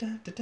[0.00, 0.38] Love, death,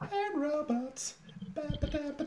[0.00, 1.14] and robots.
[1.60, 2.20] Love, death,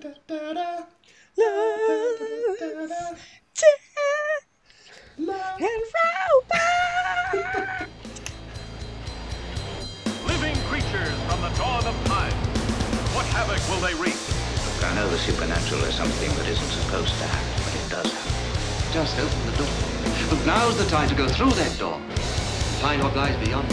[5.17, 7.67] and robots.
[10.25, 12.31] Living creatures from the dawn of time.
[13.13, 14.38] What havoc will they wreak?
[14.81, 18.31] I know the supernatural is something that isn't supposed to happen, but it does happen.
[18.93, 19.67] Just open the door.
[20.29, 22.13] But now's the time to go through that door and
[22.79, 23.67] find what lies beyond.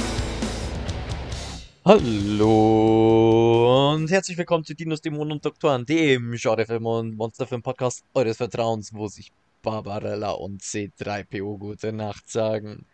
[1.84, 8.38] Hallo und herzlich willkommen zu Dinos, Dämonen und Doktoren, dem Genrefilm und Monsterfilm Podcast eures
[8.38, 9.30] Vertrauens, wo sich
[9.62, 12.84] Barbarella und C3PO gute Nacht sagen.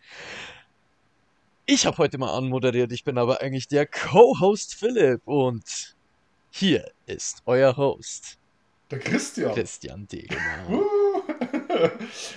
[1.65, 5.95] Ich habe heute mal anmoderiert, ich bin aber eigentlich der Co-Host Philipp und
[6.55, 8.37] hier ist euer Host
[8.91, 9.55] der Christian.
[9.55, 10.43] Christian Degemann.
[11.73, 11.89] Uh.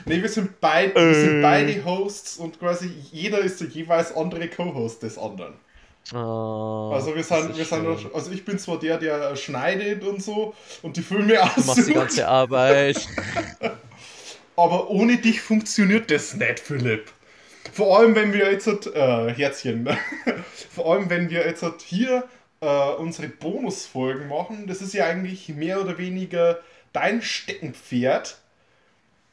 [0.06, 4.48] nee, wir sind, beid, wir sind beide Hosts und quasi jeder ist der jeweils andere
[4.48, 5.56] Co-Host des anderen.
[6.14, 10.56] Oh, Also wir sind, wir sind, also ich bin zwar der, der schneidet und so
[10.82, 13.08] und die Filme Du machst die ganze Arbeit.
[14.56, 17.12] aber ohne dich funktioniert das nicht, Philipp.
[17.74, 19.90] Vor allem, wenn wir jetzt, äh, Herzchen,
[20.74, 22.24] vor allem, wenn wir jetzt hier
[22.62, 26.60] äh, unsere Bonusfolgen machen, das ist ja eigentlich mehr oder weniger
[26.94, 28.40] dein Steckenpferd.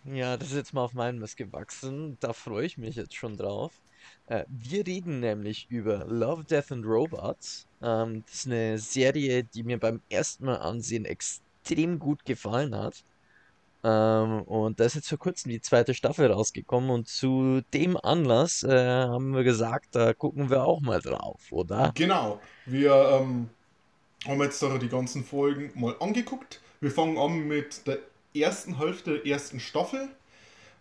[0.04, 2.16] Ja, das ist jetzt mal auf meinen Mist gewachsen.
[2.20, 3.72] Da freue ich mich jetzt schon drauf.
[4.26, 7.66] Äh, wir reden nämlich über Love, Death and Robots.
[7.82, 13.04] Ähm, das ist eine Serie, die mir beim ersten Mal ansehen extrem gut gefallen hat.
[13.84, 18.62] Ähm, und da ist jetzt vor kurzem die zweite Staffel rausgekommen und zu dem Anlass
[18.62, 21.92] äh, haben wir gesagt, da gucken wir auch mal drauf, oder?
[21.94, 23.50] Genau, wir ähm,
[24.26, 26.60] haben jetzt da die ganzen Folgen mal angeguckt.
[26.80, 27.98] Wir fangen an mit der
[28.34, 30.08] ersten Hälfte der ersten Staffel.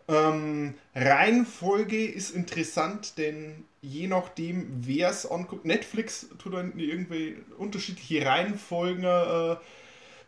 [0.08, 8.26] Ähm, Reihenfolge ist interessant, denn je nachdem, wer es anguckt, Netflix tut dann irgendwie unterschiedliche
[8.26, 9.56] Reihenfolgen äh,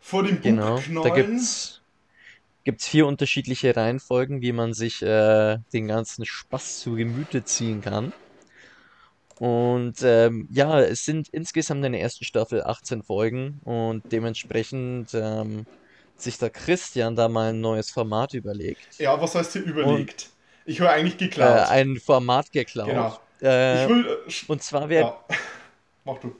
[0.00, 1.40] vor dem Buch Genau, da knallen.
[2.64, 7.80] Gibt's, gibt's vier unterschiedliche Reihenfolgen, wie man sich äh, den ganzen Spaß zu Gemüte ziehen
[7.80, 8.12] kann.
[9.38, 15.66] Und ähm, ja, es sind insgesamt in der ersten Staffel 18 Folgen und dementsprechend ähm,
[16.16, 18.98] sich der Christian da mal ein neues Format überlegt.
[18.98, 20.30] Ja, was heißt hier überlegt?
[20.64, 21.68] ich höre eigentlich Äh, geklaut.
[21.68, 22.88] ein Format geklaut.
[22.88, 23.18] Genau.
[23.42, 24.06] Äh, ich will.
[24.06, 25.36] Äh, und zwar werden, ja.
[26.04, 26.34] Mach du.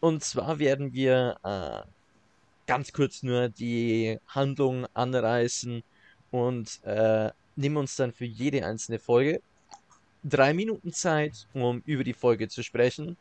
[0.00, 1.88] Und zwar werden wir äh,
[2.66, 5.82] ganz kurz nur die Handlung anreißen
[6.30, 9.40] und äh, nehmen uns dann für jede einzelne Folge
[10.24, 13.16] drei Minuten Zeit, um über die Folge zu sprechen.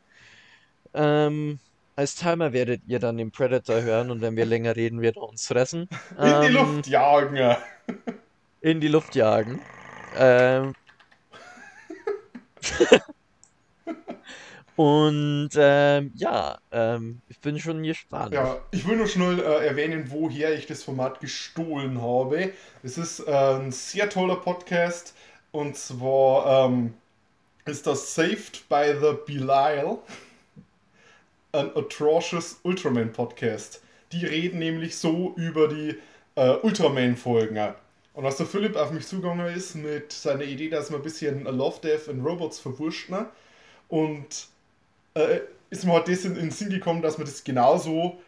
[0.94, 1.60] Ähm,
[1.96, 5.24] als Timer werdet ihr dann den Predator hören und wenn wir länger reden, wird er
[5.24, 5.90] uns fressen.
[6.18, 7.56] In die Ähm, Luft jagen.
[8.62, 9.60] in die Luft jagen.
[10.16, 10.74] Ähm,
[14.76, 18.34] und ähm, ja, ähm, ich bin schon gespannt.
[18.34, 22.52] Ja, ich will nur schnell äh, erwähnen, woher ich das Format gestohlen habe.
[22.82, 25.14] Es ist äh, ein sehr toller Podcast
[25.52, 26.94] und zwar ähm,
[27.66, 30.00] ist das Saved by the Belial,
[31.52, 33.82] ein atrocious Ultraman Podcast.
[34.12, 35.96] Die reden nämlich so über die
[36.36, 37.74] äh, Ultraman-Folgen.
[38.14, 41.44] Und als der Philipp auf mich zugegangen ist mit seiner Idee, dass man ein bisschen
[41.46, 43.28] Love, Death and Robots verwurscht, ne?
[43.88, 44.48] und
[45.14, 48.22] äh, ist mir halt das in, in den Sinn gekommen, dass man das genauso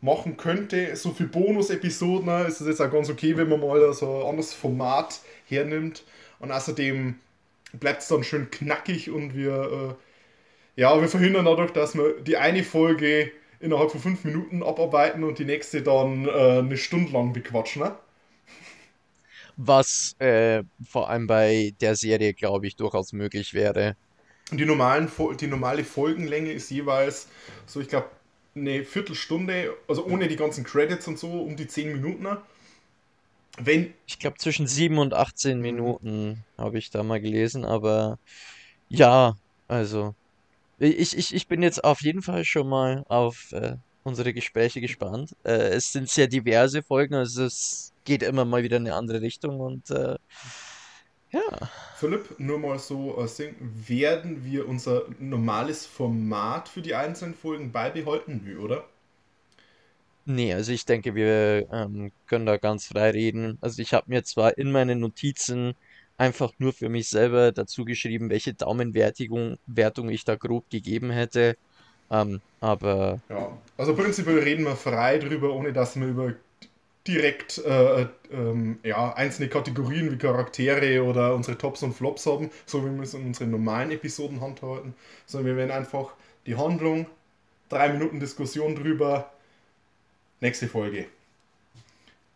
[0.00, 0.94] machen könnte.
[0.96, 4.26] So für Bonus-Episoden ne, ist es jetzt auch ganz okay, wenn man mal so ein
[4.28, 6.04] anderes Format hernimmt.
[6.40, 7.16] Und außerdem
[7.72, 9.96] bleibt es dann schön knackig und wir,
[10.76, 15.22] äh, ja, wir verhindern dadurch, dass wir die eine Folge innerhalb von fünf Minuten abarbeiten
[15.24, 17.82] und die nächste dann äh, eine Stunde lang bequatschen.
[17.82, 17.96] Ne?
[19.56, 23.96] Was äh, vor allem bei der Serie, glaube ich, durchaus möglich wäre.
[24.52, 27.26] Und die, normalen, die normale Folgenlänge ist jeweils
[27.64, 28.10] so, ich glaube,
[28.54, 32.26] eine Viertelstunde, also ohne die ganzen Credits und so, um die 10 Minuten.
[33.58, 38.18] Wenn, Ich glaube, zwischen 7 und 18 Minuten habe ich da mal gelesen, aber
[38.90, 39.38] ja,
[39.68, 40.14] also
[40.78, 45.34] ich, ich, ich bin jetzt auf jeden Fall schon mal auf äh, unsere Gespräche gespannt.
[45.44, 49.22] Äh, es sind sehr diverse Folgen, also es geht immer mal wieder in eine andere
[49.22, 50.16] Richtung und äh,
[51.32, 51.70] ja.
[51.92, 57.72] Philipp, nur mal so äh, Ding, werden wir unser normales Format für die einzelnen Folgen
[57.72, 58.42] beibehalten?
[58.44, 58.88] Nö, oder?
[60.24, 63.58] Nee, also ich denke, wir ähm, können da ganz frei reden.
[63.60, 65.74] Also ich habe mir zwar in meinen Notizen
[66.16, 71.56] einfach nur für mich selber dazu geschrieben, welche Daumenwertung Wertung ich da grob gegeben hätte.
[72.10, 73.58] Ähm, aber Ja.
[73.76, 76.34] Also prinzipiell reden wir frei drüber, ohne dass wir über
[77.06, 82.84] direkt äh, ähm, ja, einzelne Kategorien wie Charaktere oder unsere Tops und Flops haben, so
[82.84, 84.94] wie wir es in unseren normalen Episoden handhalten,
[85.26, 86.14] sondern wir werden einfach
[86.46, 87.06] die Handlung,
[87.68, 89.32] drei Minuten Diskussion drüber,
[90.40, 91.06] nächste Folge.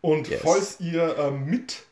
[0.01, 0.41] Und Yes.
[0.41, 1.83] falls ihr ähm, mit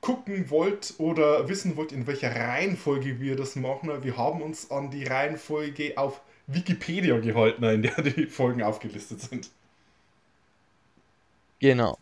[0.00, 4.90] gucken wollt oder wissen wollt, in welcher Reihenfolge wir das machen, wir haben uns an
[4.90, 9.50] die Reihenfolge auf Wikipedia gehalten, in der die Folgen aufgelistet sind.
[11.58, 11.98] Genau.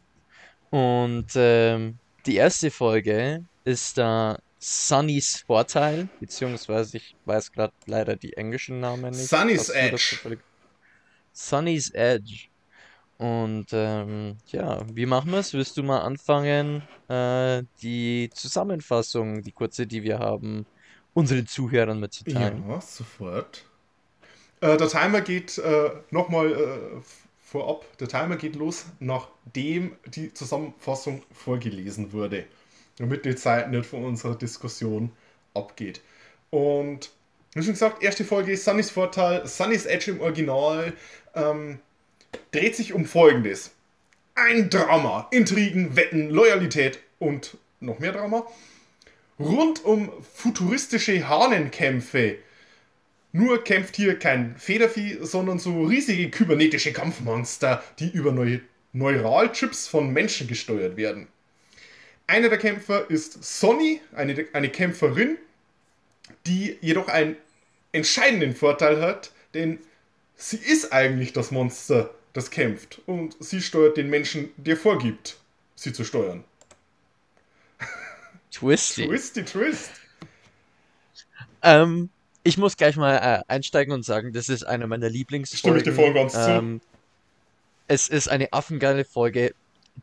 [0.70, 8.32] Und ähm, die erste Folge ist da Sunnys Vorteil, beziehungsweise ich weiß gerade leider die
[8.32, 9.28] englischen Namen nicht.
[9.28, 10.38] Sunny's Edge.
[11.32, 12.48] Sunny's Edge.
[13.18, 15.52] Und ähm, ja, wie machen wir es?
[15.52, 20.66] Willst du mal anfangen, äh, die Zusammenfassung, die kurze, die wir haben,
[21.12, 22.68] unseren Zuhörern mitzuteilen?
[22.68, 23.64] Ja, sofort.
[24.60, 27.00] Äh, der Timer geht äh, nochmal äh,
[27.54, 27.86] vorab.
[27.98, 32.46] Der Timer geht los, nachdem die Zusammenfassung vorgelesen wurde.
[32.98, 35.12] Damit die Zeit nicht von unserer Diskussion
[35.54, 36.00] abgeht.
[36.50, 37.10] Und
[37.54, 39.46] wie schon gesagt, erste Folge ist Sunnys Vorteil.
[39.46, 40.94] Sunnys Edge im Original
[41.36, 41.78] ähm,
[42.50, 43.70] dreht sich um Folgendes.
[44.34, 48.44] Ein Drama, Intrigen, Wetten, Loyalität und noch mehr Drama.
[49.38, 52.38] Rund um futuristische Hahnenkämpfe.
[53.36, 58.60] Nur kämpft hier kein Federvieh, sondern so riesige kybernetische Kampfmonster, die über Neu
[58.92, 61.26] Neuralchips von Menschen gesteuert werden.
[62.28, 65.36] Einer der Kämpfer ist Sonny, eine, eine Kämpferin,
[66.46, 67.34] die jedoch einen
[67.90, 69.80] entscheidenden Vorteil hat, denn
[70.36, 75.38] sie ist eigentlich das Monster, das kämpft und sie steuert den Menschen, der vorgibt,
[75.74, 76.44] sie zu steuern.
[78.52, 79.08] Twisty.
[79.08, 79.90] Twisty Twist.
[81.62, 82.10] Ähm,
[82.44, 85.80] ich muss gleich mal äh, einsteigen und sagen, das ist eine meiner Lieblingsfolgen.
[85.80, 86.38] Stimme ich dir voll ganz zu.
[86.38, 86.80] Ähm,
[87.88, 89.54] es ist eine affengeile Folge.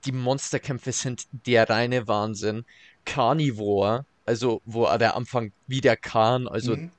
[0.06, 2.66] Die Monsterkämpfe sind der reine Wahnsinn.
[3.06, 6.92] Carnivore, also wo der Anfang wie der Khan, also Mhm.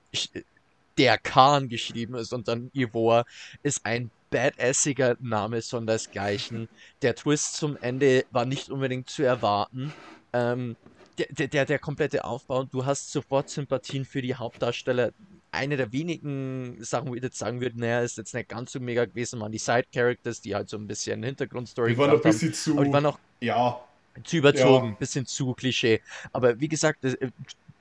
[0.99, 3.25] der Khan geschrieben ist und dann Ivor,
[3.63, 6.69] ist ein badassiger Name sondersgleichen.
[7.03, 9.93] Der Twist zum Ende war nicht unbedingt zu erwarten.
[10.33, 10.77] Ähm,
[11.19, 15.13] der, der, der, der komplette Aufbau, du hast sofort Sympathien für die Hauptdarsteller.
[15.53, 18.81] Eine der wenigen Sachen, wo ich jetzt sagen würde, naja, ist jetzt nicht ganz so
[18.81, 22.23] mega gewesen, waren die Side-Characters, die halt so ein bisschen Hintergrundstory Die waren ein haben.
[22.23, 22.73] bisschen zu.
[22.73, 23.81] Aber die waren auch ja,
[24.25, 24.95] zu überzogen, Ja.
[24.99, 26.01] bisschen zu Klischee.
[26.33, 27.17] Aber wie gesagt, äh,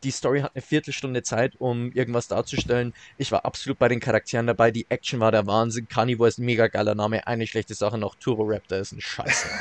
[0.03, 2.93] die Story hat eine Viertelstunde Zeit, um irgendwas darzustellen.
[3.17, 4.71] Ich war absolut bei den Charakteren dabei.
[4.71, 5.87] Die Action war der Wahnsinn.
[5.87, 7.25] Carnivore ist ein mega geiler Name.
[7.27, 8.15] Eine schlechte Sache noch.
[8.15, 9.45] Turbo Raptor ist ein Scheiß.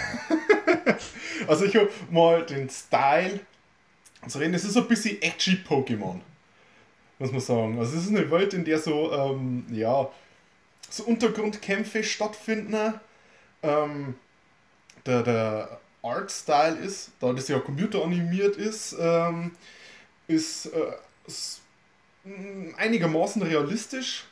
[1.48, 3.40] Also ich habe mal den Style
[4.28, 6.20] zu reden, es ist so ein bisschen edgy Pokémon.
[7.20, 7.78] Muss man sagen.
[7.80, 10.10] Also es ist eine Welt, in der so, ähm, ja,
[10.90, 12.94] so Untergrundkämpfe stattfinden.
[13.62, 14.16] Ähm,
[15.06, 19.52] der, der Art-Style ist, da das ja computeranimiert ist, ähm,
[20.28, 20.92] ist, äh,
[21.26, 21.62] ist
[22.24, 24.26] mm, einigermaßen realistisch.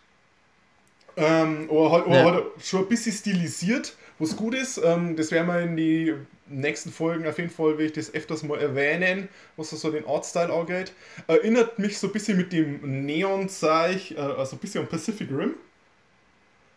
[1.17, 2.25] Ähm, aber halt, aber Ja.
[2.35, 4.79] halt schon ein bisschen stilisiert, was gut ist.
[4.79, 6.14] Ähm, das werden wir in die
[6.50, 10.53] nächsten Folgen auf jeden Fall, will ich das öfters mal erwähnen, was so den Artstyle
[10.53, 10.93] angeht.
[11.27, 15.55] Erinnert mich so ein bisschen mit dem Neon-Zeich, äh, also ein bisschen an Pacific Rim.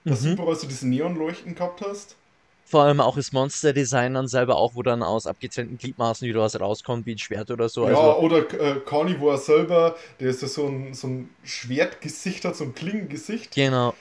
[0.05, 0.33] Dass du Mhm.
[0.33, 2.15] überall so diese Neonleuchten gehabt hast.
[2.63, 6.59] Vor allem auch das Monster-Design dann selber auch, wo dann aus abgetrennten Gliedmaßen wieder was
[6.59, 7.85] rauskommt, wie ein Schwert oder so.
[7.85, 12.55] ja, Also, oder äh, Carnivore selber, der ist ja so ein, so ein Schwertgesicht hat,
[12.55, 13.55] so ein Klingengesicht.
[13.55, 13.97] genau.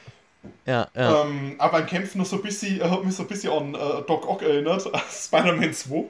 [0.67, 1.25] Ja, ja.
[1.25, 3.75] Ähm, aber beim Kämpfen noch so ein bisschen, er hat mich so ein bisschen an
[3.75, 6.05] äh, Doc Ock erinnert, Spider-Man 2.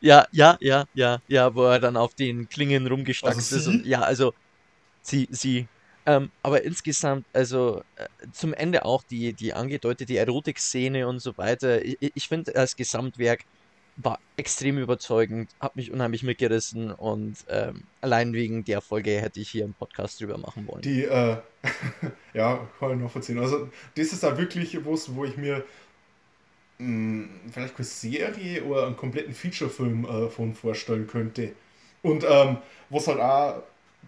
[0.00, 3.66] Ja, ja, ja, ja, ja, wo er dann auf den Klingen rumgestackst Also ist.
[3.66, 4.34] Und, ja, also
[5.02, 5.68] sie, sie.
[6.06, 11.84] Ähm, aber insgesamt, also äh, zum Ende auch die, die angedeutete Erotik-Szene und so weiter.
[11.84, 13.44] Ich, ich finde, das Gesamtwerk
[13.96, 19.50] war extrem überzeugend, hat mich unheimlich mitgerissen und ähm, allein wegen der Folge hätte ich
[19.50, 20.82] hier einen Podcast drüber machen wollen.
[20.82, 21.38] Die, äh,
[22.34, 23.38] ja, kann ich noch verziehen.
[23.38, 25.64] Also, das ist da wirklich was, wo ich mir
[26.78, 31.52] mh, vielleicht eine Serie oder einen kompletten Featurefilm äh, von vorstellen könnte.
[32.02, 32.58] Und ähm,
[32.90, 33.62] was halt auch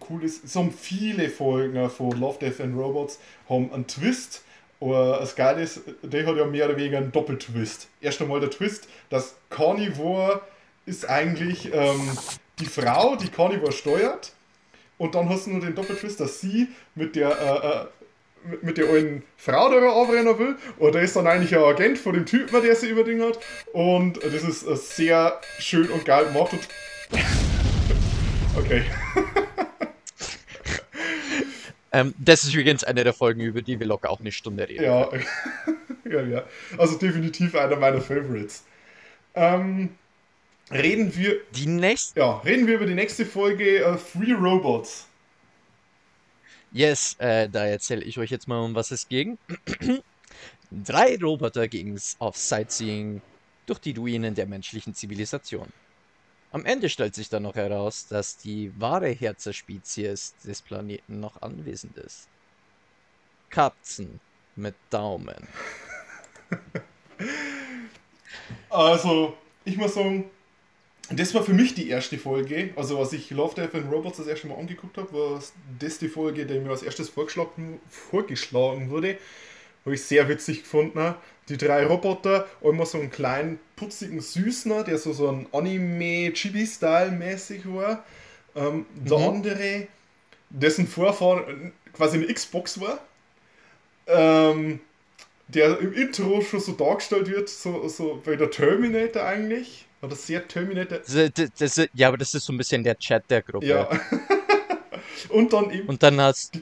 [0.09, 3.19] cool ist, so viele Folgen äh, von Love, Death and Robots
[3.49, 4.43] haben einen Twist.
[4.81, 7.87] Aber das Geile ist, der hat ja mehr oder weniger einen Doppeltwist.
[7.99, 10.41] Erst einmal der Twist, dass Carnivore
[10.85, 12.17] ist eigentlich ähm,
[12.59, 14.31] die Frau, die Carnivore steuert.
[14.97, 18.89] Und dann hast du nur den Doppeltwist, dass sie mit der, äh, äh, mit, der
[18.89, 20.55] alten Frau da aufrennen will.
[20.77, 23.39] Und der ist dann eigentlich ein Agent von dem Typen, der sie über Ding hat.
[23.73, 26.53] Und das ist äh, sehr schön und geil gemacht.
[26.53, 26.67] Und
[28.57, 28.83] okay.
[31.91, 34.83] Ähm, das ist übrigens eine der Folgen, über die wir locker auch eine Stunde reden.
[34.83, 35.09] Ja.
[36.05, 36.43] ja, ja.
[36.77, 38.63] Also definitiv einer meiner Favorites.
[39.35, 39.89] ähm,
[40.71, 42.19] reden wir, Die nächste.
[42.19, 45.07] ja, reden wir über die nächste Folge äh, Three Robots.
[46.71, 49.37] Yes, äh, da erzähle ich euch jetzt mal, um was es ging.
[50.71, 53.21] Drei Roboter ging's auf Sightseeing
[53.65, 55.67] durch die Ruinen der menschlichen Zivilisation.
[56.51, 61.97] Am Ende stellt sich dann noch heraus, dass die wahre Herzerspezies des Planeten noch anwesend
[61.97, 62.27] ist.
[63.49, 64.19] Katzen
[64.55, 65.47] mit Daumen.
[68.69, 70.29] Also, ich muss sagen,
[71.09, 72.71] das war für mich die erste Folge.
[72.75, 75.43] Also, als ich Love, Death and Robots das erste Mal angeguckt habe, war
[75.79, 79.17] das die Folge, die mir als erstes vorgeschlagen, vorgeschlagen wurde.
[79.85, 81.15] Habe ich sehr witzig gefunden.
[81.49, 88.03] Die drei Roboter, einmal so einen kleinen, putzigen Süßner, der so, so ein Anime-Chibi-Style-mäßig war.
[88.55, 89.27] Ähm, der Mhm.
[89.27, 89.87] andere,
[90.49, 92.99] dessen Vorfahren quasi eine Xbox war.
[94.07, 94.79] Ähm,
[95.47, 99.85] der im Intro schon so dargestellt wird, so, so bei der Terminator eigentlich.
[100.01, 100.99] Oder sehr Terminator.
[100.99, 103.65] Das, das, das, ja, aber das ist so ein bisschen der Chat der Gruppe.
[103.65, 103.89] Ja.
[105.29, 106.59] Und dann eben Und dann hast du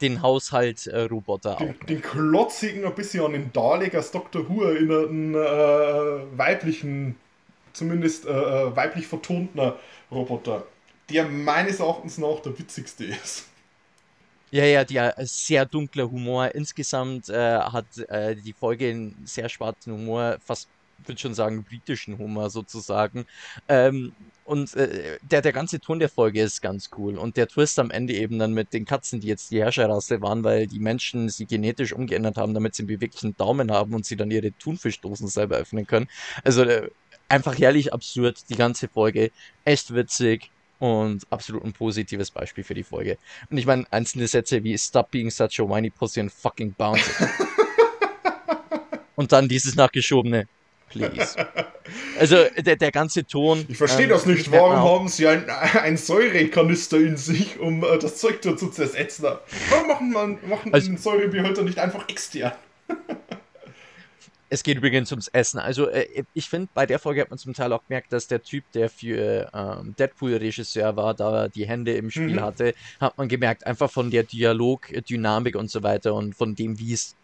[0.00, 1.58] den Haushalt-Roboter auch.
[1.58, 4.48] den, den klotzigen, ein bisschen an den Dalek als Dr.
[4.48, 7.16] Who erinnerten äh, weiblichen,
[7.72, 9.72] zumindest äh, äh, weiblich vertonten
[10.10, 10.64] Roboter.
[11.10, 13.46] Der meines Erachtens nach der witzigste ist.
[14.50, 16.54] Ja, ja, der sehr dunkler Humor.
[16.54, 20.68] Insgesamt äh, hat äh, die Folge einen sehr schwarzen Humor, fast,
[21.04, 23.26] würde schon sagen, britischen Humor sozusagen.
[23.68, 24.12] Ähm,
[24.48, 27.18] und äh, der, der ganze Ton der Folge ist ganz cool.
[27.18, 30.42] Und der Twist am Ende eben dann mit den Katzen, die jetzt die Herrscherrasse waren,
[30.42, 34.16] weil die Menschen sie genetisch umgeändert haben, damit sie einen beweglichen Daumen haben und sie
[34.16, 36.08] dann ihre Thunfischdosen selber öffnen können.
[36.44, 36.88] Also äh,
[37.28, 39.32] einfach herrlich absurd, die ganze Folge.
[39.66, 40.50] Echt witzig.
[40.78, 43.18] Und absolut ein positives Beispiel für die Folge.
[43.50, 47.04] Und ich meine, einzelne Sätze wie Stop being such a whiny pussy and fucking bounce.
[49.14, 50.46] Und dann dieses nachgeschobene
[50.90, 51.36] Please.
[52.18, 53.64] Also der, der ganze Ton.
[53.68, 54.50] Ich verstehe ähm, das nicht.
[54.50, 59.24] Warum haben sie ein, ein Säurekanister in sich, um äh, das Zeug zu zersetzen?
[59.70, 62.52] Warum machen, man, machen Also- den Säurebehälter nicht einfach extern?
[64.50, 65.58] Es geht übrigens ums Essen.
[65.58, 68.42] Also äh, ich finde, bei der Folge hat man zum Teil auch gemerkt, dass der
[68.42, 72.40] Typ, der für ähm, Deadpool-Regisseur war, da die Hände im Spiel Mhm.
[72.40, 76.94] hatte, hat man gemerkt, einfach von der Dialogdynamik und so weiter und von dem, wie
[76.94, 77.14] es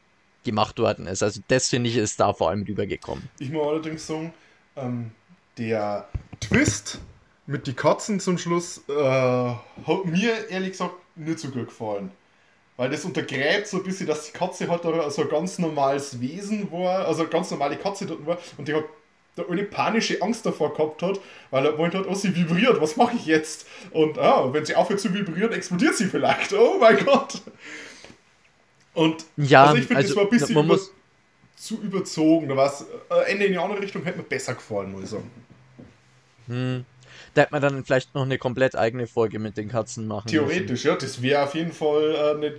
[0.44, 1.22] gemacht worden ist.
[1.22, 3.28] Also das finde ich ist da vor allem rübergekommen.
[3.38, 4.32] Ich muss allerdings sagen,
[4.76, 5.10] ähm,
[5.58, 6.08] der
[6.40, 7.00] Twist
[7.46, 12.10] mit die Katzen zum Schluss äh, hat mir ehrlich gesagt nicht so gut gefallen.
[12.76, 14.82] Weil das untergräbt so ein bisschen, dass die Katze halt
[15.12, 18.74] so ein ganz normales Wesen war, also eine ganz normale Katze dort war und die
[18.74, 18.84] hat
[19.36, 21.20] da eine panische Angst davor gehabt hat,
[21.50, 23.66] weil er meint hat, oh, sie vibriert, was mache ich jetzt?
[23.90, 26.52] Und ah, wenn sie aufhört zu vibrieren, explodiert sie vielleicht.
[26.52, 27.42] Oh mein Gott!
[28.94, 30.92] Und Ja, also ich finde, das also, war ein bisschen über, muss-
[31.56, 32.48] zu überzogen.
[32.48, 35.30] Da war's, äh, Ende in die andere Richtung hätte mir besser gefallen, muss ich sagen.
[36.46, 36.84] Hm.
[37.34, 40.46] Da hätte man dann vielleicht noch eine komplett eigene Folge mit den Katzen machen müssen.
[40.46, 42.54] Theoretisch, ja, das wäre auf jeden Fall äh, eine,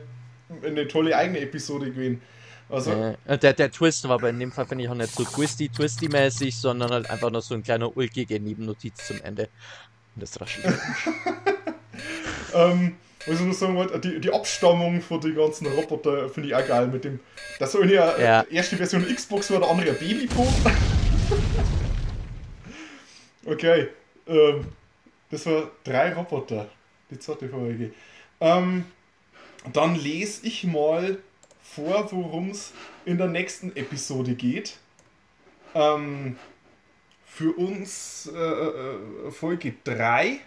[0.66, 2.22] eine tolle eigene Episode gewesen.
[2.68, 5.24] Also, Äh, der, der Twist war aber in dem Fall, finde ich, auch nicht so
[5.24, 9.50] twisty-twisty-mäßig, sondern halt einfach noch so ein kleiner ulkige Nebennotiz zum Ende.
[10.16, 10.66] Und das raschelt.
[12.54, 12.96] ähm,
[13.34, 16.88] ich noch sagen wollte, die, die Abstammung von den ganzen Roboter finde ich auch geil.
[16.88, 17.20] Mit dem,
[17.60, 18.44] das so eine äh, Ja.
[18.44, 20.48] erste Version Xbox war, der andere ein Babyphone.
[23.46, 23.88] okay,
[24.28, 24.66] ähm,
[25.32, 26.70] das war drei Roboter.
[27.10, 27.92] Die zweite Folge.
[28.40, 28.86] Ähm,
[29.74, 31.18] dann lese ich mal
[31.62, 32.72] vor, worum es
[33.06, 34.78] in der nächsten Episode geht.
[35.74, 36.38] Ähm,
[37.26, 40.40] für uns äh, äh, Folge 3,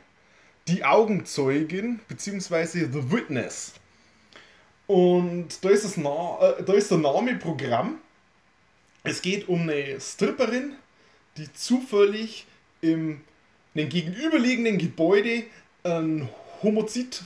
[0.69, 3.73] die Augenzeugin, beziehungsweise The Witness.
[4.87, 7.99] Und da ist, das Na äh, da ist der Name Programm.
[9.03, 10.75] Es geht um eine Stripperin,
[11.37, 12.47] die zufällig
[12.81, 13.21] im
[13.75, 15.45] in dem gegenüberliegenden Gebäude
[15.85, 16.29] ein
[16.63, 17.23] Homozid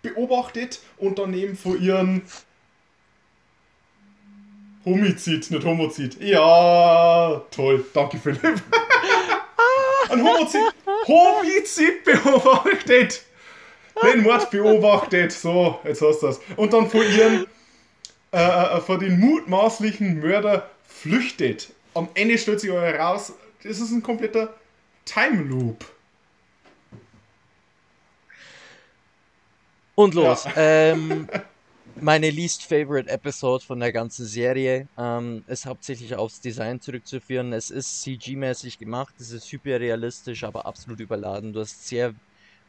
[0.00, 2.22] beobachtet und daneben vor ihren
[4.84, 6.20] Homizid, nicht Homozid.
[6.20, 7.84] Ja, toll.
[7.92, 8.42] Danke, Philipp.
[10.08, 10.62] Ein Homozid,
[11.06, 13.24] Homizid beobachtet.
[14.02, 15.32] Den Mord beobachtet.
[15.32, 16.40] So, jetzt hast du das.
[16.56, 17.46] Und dann vor ihren,
[18.32, 21.72] äh, äh, vor den mutmaßlichen Mörder flüchtet.
[21.94, 23.32] Am Ende stellt sich euch heraus,
[23.62, 24.54] das ist ein kompletter
[25.04, 25.84] Time Loop.
[29.94, 30.44] Und los.
[30.56, 31.26] Ähm,
[31.94, 37.52] meine least favorite Episode von der ganzen Serie ähm, ist hauptsächlich aufs Design zurückzuführen.
[37.52, 41.52] Es ist CG-mäßig gemacht, es ist hyperrealistisch, aber absolut überladen.
[41.52, 42.14] Du hast sehr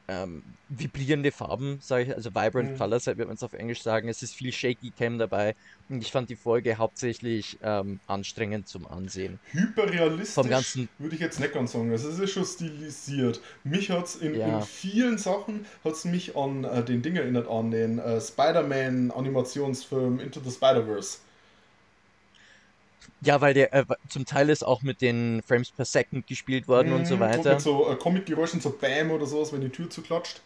[0.09, 2.77] ähm, vibrierende Farben, sage ich, also Vibrant Mhm.
[2.77, 4.07] Colors, wird man es auf Englisch sagen.
[4.09, 5.55] Es ist viel Shaky Cam dabei
[5.89, 9.39] und ich fand die Folge hauptsächlich ähm, anstrengend zum Ansehen.
[9.51, 11.91] Hyperrealistisch Vom ganzen- würde ich jetzt nicht ganz sagen.
[11.91, 13.41] Also es ist schon stilisiert.
[13.63, 14.59] Mich hat es in, Ja.
[14.59, 20.19] in vielen Sachen hat's mich an äh, den Ding erinnert, an den äh, Spider-Man Animationsfilm
[20.19, 21.19] Into the Spider-Verse.
[23.19, 26.93] Ja, weil der äh, zum Teil ist auch mit den Frames per Second gespielt worden
[26.93, 27.41] und so Mhm, weiter.
[27.49, 30.41] mit so äh, Comic-Geräuschen, so Bam oder sowas, wenn die Tür zuklatscht.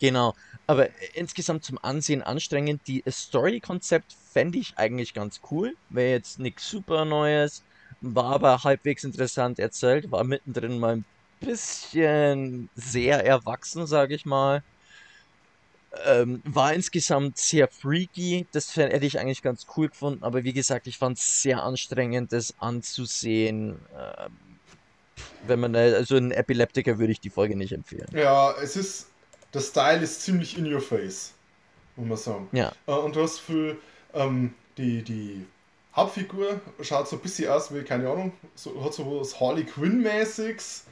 [0.00, 0.34] Genau,
[0.66, 2.86] aber äh, insgesamt zum Ansehen anstrengend.
[2.86, 5.74] Die äh, Story-Konzept fände ich eigentlich ganz cool.
[5.88, 7.64] Wäre jetzt nichts super Neues,
[8.00, 11.06] war aber halbwegs interessant erzählt, war mittendrin mal ein
[11.40, 14.62] bisschen sehr erwachsen, sage ich mal.
[16.06, 20.86] Ähm, war insgesamt sehr freaky, das hätte ich eigentlich ganz cool gefunden, aber wie gesagt,
[20.86, 23.78] ich fand es sehr anstrengend, das anzusehen.
[23.96, 24.32] Ähm,
[25.46, 28.08] wenn man, also ein Epileptiker würde ich die Folge nicht empfehlen.
[28.12, 29.08] Ja, es ist,
[29.52, 31.32] der Style ist ziemlich in your face,
[31.96, 32.48] muss man sagen.
[32.52, 32.72] Ja.
[32.86, 33.76] Äh, und du hast für
[34.14, 35.46] ähm, die, die
[35.94, 40.84] Hauptfigur schaut so ein bisschen aus wie, keine Ahnung, so, hat so was Harley Quinn-mäßiges.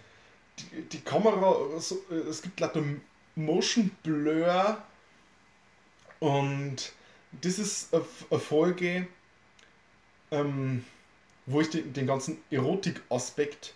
[0.58, 2.82] Die, die Kamera, so, äh, es gibt lauter
[3.34, 4.78] Motion Blur
[6.22, 6.92] und
[7.40, 9.08] das ist eine, Folge,
[10.30, 10.84] ähm,
[11.46, 13.74] wo ich den, den ganzen Erotik-Aspekt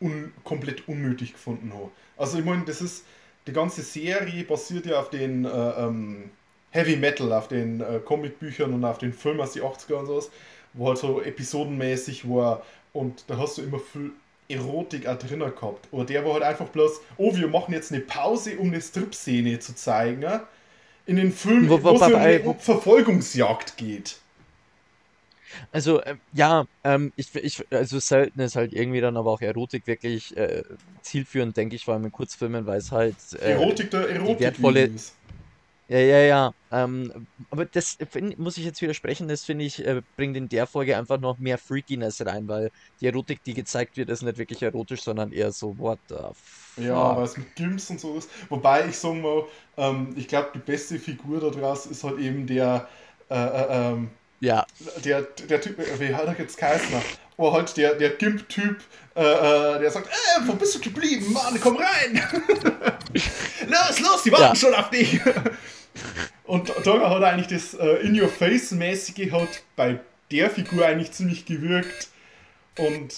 [0.00, 1.90] un, komplett unnötig gefunden habe.
[2.16, 3.04] Also ich meine, das ist,
[3.48, 6.30] die ganze Serie basiert ja auf den äh, ähm,
[6.70, 10.30] Heavy Metal, auf den äh, Comicbüchern und auf den Filmen aus den 80er und sowas,
[10.72, 14.12] wo halt so episodenmäßig war und da hast du immer viel
[14.48, 15.88] Erotik auch drinnen gehabt.
[15.90, 19.58] Oder der war halt einfach bloß, oh, wir machen jetzt eine Pause, um eine Strip-Szene
[19.58, 20.22] zu zeigen.
[20.22, 20.46] ja?
[21.10, 22.02] In den Filmen, Wo- wo, wo- es
[22.46, 24.18] um Verfolgungsjagd geht.
[25.72, 29.88] Also, ähm, ja, ähm, ich, ich, also selten ist halt irgendwie dann aber auch Erotik
[29.88, 30.62] wirklich äh,
[31.02, 34.94] zielführend, denke ich, vor allem in Kurzfilmen, weil es halt äh, Erotik der Erotik wertvolle-
[34.94, 35.14] ist.
[35.90, 36.54] Ja, ja, ja.
[36.70, 40.68] Ähm, aber das find, muss ich jetzt widersprechen, das finde ich, äh, bringt in der
[40.68, 42.70] Folge einfach noch mehr Freakiness rein, weil
[43.00, 46.84] die Erotik, die gezeigt wird, ist nicht wirklich erotisch, sondern eher so, what the fuck.
[46.84, 48.30] Ja, weil es mit Gimps und so ist.
[48.50, 52.46] Wobei ich sagen mal, ähm, ich glaube, die beste Figur da draus ist halt eben
[52.46, 52.88] der,
[53.28, 54.64] äh, äh, ähm, Ja,
[55.04, 57.02] der, der Typ, äh, wie hat er jetzt geheißen?
[57.36, 58.80] Oh, halt der, der Gimp-Typ,
[59.16, 61.32] äh, äh, der sagt, äh, wo bist du geblieben?
[61.32, 62.22] Mann, komm rein!
[63.66, 64.54] los, los, die warten Ja.
[64.54, 65.20] schon auf dich!
[66.44, 72.08] Und da hat eigentlich das äh, In-Your-Face-mäßige halt bei der Figur eigentlich ziemlich gewirkt.
[72.78, 73.14] Und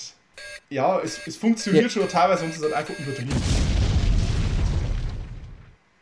[0.71, 1.91] ja, es, es funktioniert Ja.
[1.91, 3.31] schon teilweise und es ist halt einfach übertrieben.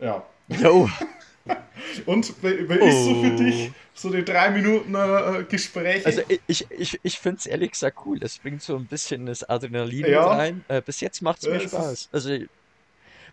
[0.00, 0.22] Ja.
[0.48, 0.88] jo.
[2.06, 3.36] Und wer wer ist so für Oh.
[3.36, 6.06] dich so die drei Minuten äh, Gespräche?
[6.06, 8.18] Also ich, ich, ich finde es ehrlich gesagt cool.
[8.18, 10.20] Das bringt so ein bisschen das Adrenalin Ja.
[10.20, 10.64] mit rein.
[10.68, 12.08] Äh, bis jetzt macht es mir Spaß.
[12.12, 12.38] Also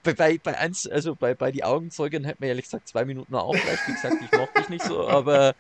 [0.04, 3.36] bei, bei, bei eins, also bei, bei die Augenzeugin hätte mir ehrlich gesagt zwei Minuten
[3.36, 3.80] auch gleich.
[3.88, 5.54] Wie gesagt, ich mochte dich nicht so, aber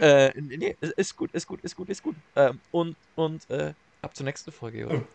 [0.00, 2.16] äh, nee, es ist gut, ist gut, ist gut, ist gut.
[2.36, 5.06] Ähm, und und äh, ab zur nächsten Folge, oder?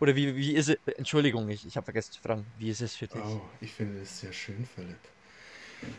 [0.00, 0.76] Oder wie, wie ist es?
[0.96, 2.46] Entschuldigung, ich, ich habe vergessen zu fragen.
[2.56, 3.20] Wie ist es für dich?
[3.22, 4.96] Oh, ich finde es sehr schön, Philipp.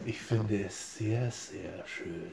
[0.05, 2.31] Ich finde es sehr, sehr schön.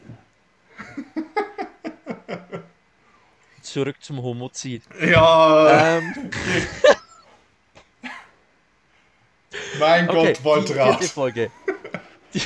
[3.62, 4.82] Zurück zum Homozid.
[5.00, 6.12] Ja, Ähm,
[9.78, 11.04] mein okay, Gott, die vierte Voltrat.
[11.04, 11.50] Folge.
[12.34, 12.42] Die,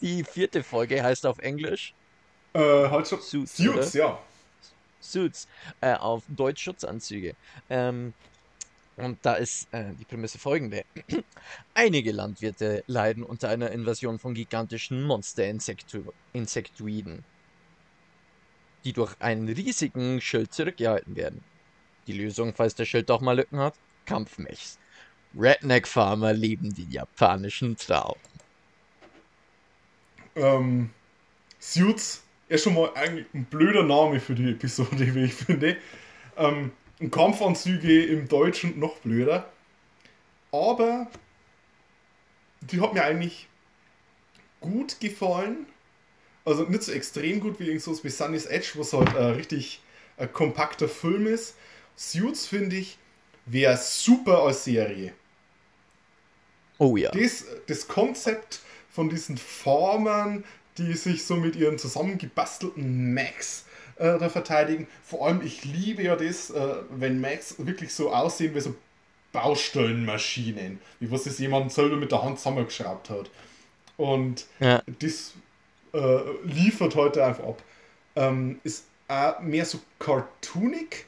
[0.00, 1.94] die vierte Folge heißt auf Englisch
[2.54, 3.20] Äh, halt schon.
[3.20, 4.18] Suits, Suits, ja.
[5.00, 5.48] Suits,
[5.80, 7.34] äh, auf Deutsch Schutzanzüge.
[7.68, 8.14] Ähm,
[8.96, 10.84] und da ist äh, die Prämisse folgende.
[11.74, 17.24] Einige Landwirte leiden unter einer Invasion von gigantischen Monster-Insektoiden,
[18.84, 21.42] die durch einen riesigen Schild zurückgehalten werden.
[22.06, 23.74] Die Lösung, falls der Schild doch mal Lücken hat?
[24.04, 24.78] Kampfmechs.
[25.38, 28.16] Redneck-Farmer lieben den japanischen Traum.
[30.36, 30.90] Ähm,
[31.58, 35.76] Suits ist schon mal eigentlich ein blöder Name für die Episode, wie ich finde.
[36.36, 39.50] Ähm, ein Kampfanzüge im Deutschen noch blöder.
[40.50, 41.08] Aber
[42.60, 43.48] die hat mir eigentlich
[44.60, 45.66] gut gefallen.
[46.44, 49.80] Also nicht so extrem gut wie irgendwas wie Sunny's Edge, was halt äh, richtig
[50.16, 51.56] ein kompakter Film ist.
[51.96, 52.98] Suits finde ich
[53.46, 55.12] wäre super als Serie.
[56.82, 57.12] Oh ja.
[57.12, 58.58] Das, das Konzept
[58.90, 60.42] von diesen Farmern,
[60.78, 63.66] die sich so mit ihren zusammengebastelten Macs
[63.96, 64.88] äh, da verteidigen.
[65.04, 68.74] Vor allem, ich liebe ja das, äh, wenn Macs wirklich so aussehen wie so
[69.30, 73.30] Baustellenmaschinen, wie was das jemand selber mit der Hand zusammengeschraubt hat.
[73.96, 74.82] Und Ja.
[74.98, 75.34] das
[75.94, 77.62] äh, liefert heute einfach ab.
[78.16, 81.06] Ähm, ist auch mehr so cartoonig,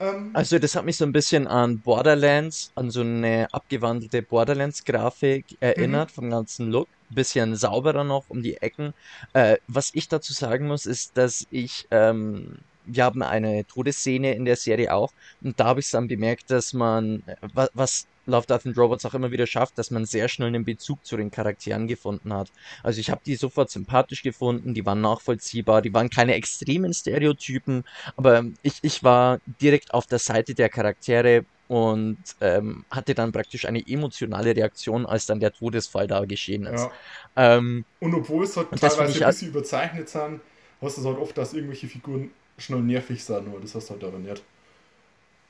[0.00, 5.56] Ähm, Also das hat mich so ein bisschen an Borderlands, an so eine abgewandelte Borderlands-Grafik
[5.60, 6.88] erinnert, vom ganzen Look.
[7.10, 8.92] Bisschen sauberer noch um die Ecken.
[9.32, 14.44] Äh, was ich dazu sagen muss, ist, dass ich, ähm, wir haben eine Todesszene in
[14.44, 18.46] der Serie auch, und da habe ich dann bemerkt, dass man, äh, wa- was Love,
[18.46, 21.30] Death and Robots auch immer wieder schafft, dass man sehr schnell einen Bezug zu den
[21.30, 22.52] Charakteren gefunden hat.
[22.82, 27.84] Also ich habe die sofort sympathisch gefunden, die waren nachvollziehbar, die waren keine extremen Stereotypen,
[28.16, 33.66] aber ich, ich war direkt auf der Seite der Charaktere und ähm, hatte dann praktisch
[33.66, 36.88] eine emotionale Reaktion, als dann der Todesfall da geschehen ist.
[37.36, 37.56] ja.
[37.56, 40.40] Ähm, Und obwohl es halt teilweise ein bisschen überzeichnet sind,
[40.80, 43.94] hast du es halt oft, dass irgendwelche Figuren schnell nervig sind, aber das hast du
[43.94, 44.42] halt aber nicht.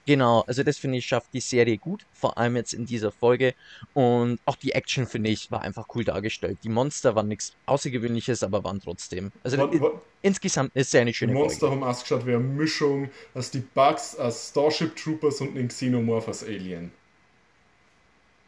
[0.08, 3.54] Genau, also das finde ich schafft die Serie gut, vor allem jetzt in dieser Folge.
[3.92, 6.58] Und auch die Action, finde ich, war einfach cool dargestellt.
[6.64, 9.30] Die Monster waren nichts Außergewöhnliches, aber waren trotzdem.
[9.44, 11.74] Also i- wa- insgesamt ist es ja eine Die schöne Monster Folge.
[11.76, 16.90] haben ausgeschaut wie eine Mischung aus die Bugs, aus Starship Troopers und den Xenomorphs Alien.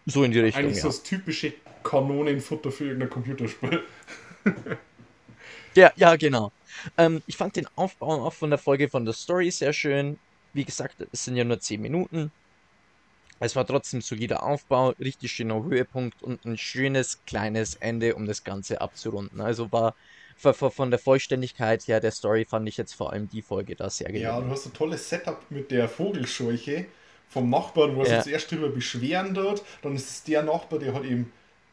[0.07, 0.83] So in die Richtung, Eigentlich ja.
[0.83, 1.53] so das typische
[1.85, 3.83] Kanonenfutter für irgendein Computerspiel.
[5.75, 6.53] Ja, ja, genau.
[6.97, 10.19] Ähm, ich fand den Aufbau auch von der Folge von der Story sehr schön.
[10.53, 12.33] Wie gesagt, es sind ja nur 10 Minuten.
[13.39, 18.45] Es war trotzdem solider Aufbau, richtig schöner Höhepunkt und ein schönes kleines Ende, um das
[18.45, 19.41] Ganze abzurunden.
[19.41, 19.95] Also war
[20.37, 24.11] von, der Vollständigkeit her der Story fand ich jetzt vor allem die Folge da sehr
[24.13, 24.41] Ja, gelungen.
[24.41, 26.87] du hast ein tolles Setup mit der Vogelscheuche
[27.29, 28.07] vom Nachbarn, wo er Ja.
[28.07, 29.63] sich zuerst drüber beschweren dort.
[29.83, 31.33] Dann ist es der Nachbar, der halt eben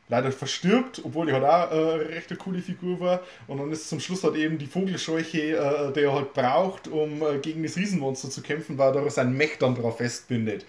[0.10, 3.22] leider verstirbt, obwohl der halt auch äh, eine recht eine coole Figur war.
[3.48, 7.22] Und dann ist zum Schluss halt eben die Vogelscheuche, äh, der er halt braucht, um
[7.22, 10.66] äh, gegen das Riesenmonster zu kämpfen, weil er sein Mech dann drauf festbindet.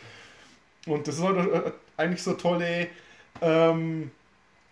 [0.86, 2.88] Und das ist halt äh, eigentlich so tolle.
[3.40, 4.10] Ähm,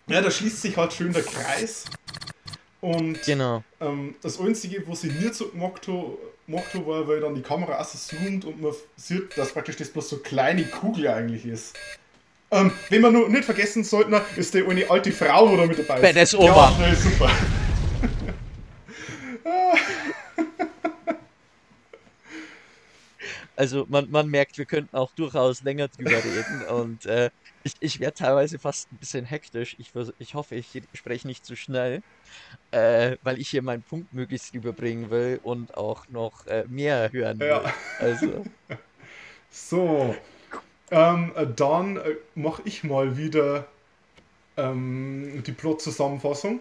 [0.07, 1.85] ja, da schließt sich halt schön der Kreis.
[2.81, 3.63] Und Genau.
[3.81, 6.17] ähm, das Einzige, was ich nicht so gemacht habe,
[6.87, 10.09] war, weil dann die Kamera auch so zoomt und man sieht, dass praktisch das bloß
[10.09, 11.75] so kleine Kugel eigentlich ist.
[12.49, 15.79] Ähm, wenn man nur nicht vergessen sollte, ist die eine alte Frau, die da mit
[15.79, 16.01] dabei ist.
[16.01, 16.77] Badass Ja, Oma.
[16.79, 17.29] nee, super.
[23.55, 27.31] Also man, man merkt, wir könnten auch durchaus länger drüber reden und äh,
[27.63, 29.75] ich, ich werde teilweise fast ein bisschen hektisch.
[29.79, 32.03] Ich, ich hoffe, ich spreche nicht zu schnell,
[32.69, 37.39] äh, weil ich hier meinen Punkt möglichst überbringen will und auch noch äh, mehr hören
[37.39, 37.47] will.
[37.47, 37.73] Ja.
[37.99, 38.45] Also,
[39.49, 40.15] So,
[40.91, 43.67] ähm, äh, dann äh, mache ich mal wieder
[44.55, 46.59] ähm, die Plot-Zusammenfassung.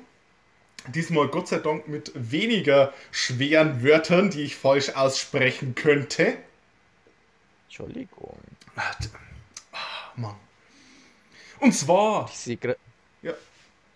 [0.95, 6.35] Diesmal Gott sei Dank mit weniger schweren Wörtern, die ich falsch aussprechen könnte.
[7.69, 8.39] Entschuldigung.
[8.77, 9.09] D-
[9.73, 9.79] ah,
[10.17, 10.35] Mann.
[11.61, 12.79] Und zwar, Ich sehe gerade,
[13.23, 13.33] ja,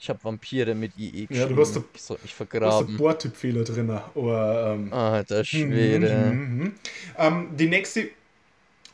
[0.00, 1.60] ich habe Vampire mit IE Ja, du geschrieben.
[1.60, 2.96] hast da- Ich mich vergraben.
[2.96, 3.90] Bohrtippfehler drin.
[3.90, 6.32] Aber, ähm, Alter Schwede.
[6.32, 6.74] Mhm, mhm.
[7.18, 8.08] Ähm, die nächste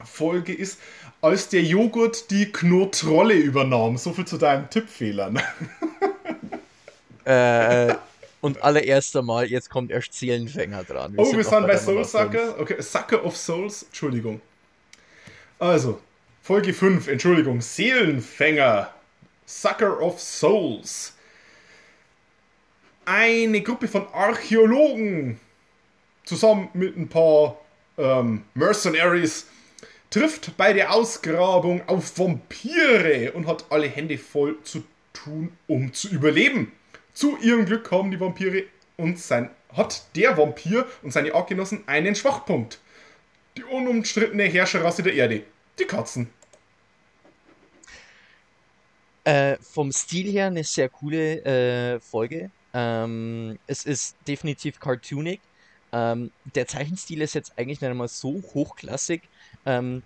[0.05, 0.79] Folge ist,
[1.21, 3.97] als der Joghurt die Knotrolle übernahm.
[3.97, 5.41] So viel zu deinen Tippfehlern.
[7.25, 7.97] Äh,
[8.41, 11.15] und allererst einmal, jetzt kommt erst Seelenfänger dran.
[11.17, 12.05] Oh, wir noch sind bei der Soul.
[12.05, 12.61] Sucker.
[12.61, 13.83] Okay, Sucker of Souls.
[13.83, 14.41] Entschuldigung.
[15.59, 16.01] Also,
[16.43, 17.61] Folge 5, Entschuldigung.
[17.61, 18.95] Seelenfänger.
[19.45, 21.15] Sucker of Souls.
[23.05, 25.41] Eine Gruppe von Archäologen
[26.25, 27.59] zusammen mit ein paar
[27.99, 29.47] ähm, Mercenaries
[30.11, 36.09] trifft bei der Ausgrabung auf Vampire und hat alle Hände voll zu tun, um zu
[36.09, 36.73] überleben.
[37.13, 38.65] Zu ihrem Glück haben die Vampire
[38.97, 42.79] und sein hat der Vampir und seine Artgenossen einen Schwachpunkt.
[43.57, 45.43] Die unumstrittene Herrscherrasse der Erde.
[45.79, 46.31] Die Katzen.
[49.25, 52.51] Äh, vom Stil her eine sehr coole äh, Folge.
[52.73, 55.41] Ähm, es ist definitiv cartoonig.
[55.93, 59.23] Ähm, der Zeichenstil ist jetzt eigentlich nicht einmal so hochklassig,
[59.67, 60.05] ähm,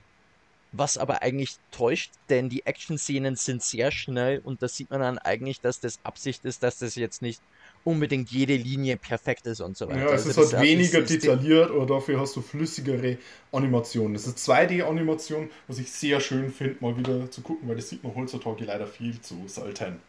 [0.72, 5.18] was aber eigentlich täuscht, denn die Action-Szenen sind sehr schnell und da sieht man dann
[5.18, 7.42] eigentlich, dass das Absicht ist, dass das jetzt nicht
[7.82, 9.98] unbedingt jede Linie perfekt ist und so weiter.
[9.98, 13.18] Ja, es Also ist halt weniger ist- detailliert, aber dafür hast du flüssigere
[13.52, 14.14] Animationen.
[14.14, 18.04] Das ist 2D-Animation, was ich sehr schön finde, mal wieder zu gucken, weil das sieht
[18.04, 20.00] man heutzutage leider viel zu selten.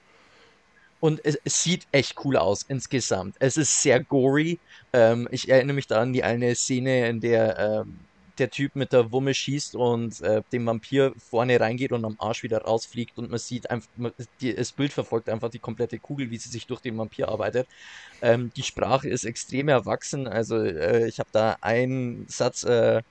[1.00, 3.36] Und es, es sieht echt cool aus insgesamt.
[3.40, 4.62] Es ist sehr gory.
[4.94, 8.08] Ähm, ich erinnere mich da an die eine Szene, in der ähm,
[8.42, 12.44] der Typ mit der Wumme schießt und äh, dem Vampir vorne reingeht und am Arsch
[12.44, 16.32] wieder rausfliegt und man sieht einfach, man, die, das Bild verfolgt einfach die komplette Kugel,
[16.32, 17.68] wie sie sich durch den Vampir arbeitet.
[18.22, 20.28] Ähm, die Sprache ist extrem erwachsen.
[20.28, 23.04] Also äh, ich habe da einen Satz äh,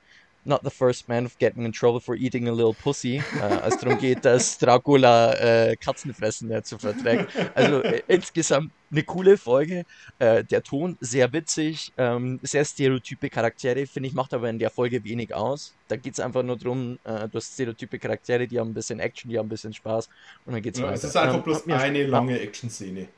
[0.45, 3.79] not the first man of getting in trouble for eating a little pussy, äh, als
[3.79, 7.29] darum geht, dass Dracula äh, Katzenfressen nicht zu verträgt.
[7.55, 9.85] Also äh, insgesamt eine coole Folge.
[10.19, 14.71] Äh, der Ton sehr witzig, ähm, sehr stereotype Charaktere, finde ich, macht aber in der
[14.71, 15.75] Folge wenig aus.
[15.89, 18.99] Da geht es einfach nur darum, äh, du hast stereotype Charaktere, die haben ein bisschen
[18.99, 20.09] Action, die haben ein bisschen Spaß
[20.47, 20.95] und dann geht's Ja, weiter.
[20.95, 23.09] es ist einfach Ähm, bloß eine lange Action-Szene.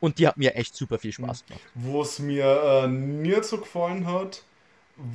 [0.00, 1.62] Und die hat mir echt super viel Spaß gemacht.
[1.74, 2.44] Wo es mir
[2.84, 4.42] äh, nicht so gefallen hat,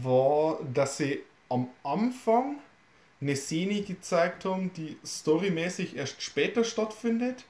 [0.04, 2.58] war, dass sie am Anfang
[3.22, 7.46] eine Szene gezeigt haben, die storymäßig erst später stattfindet.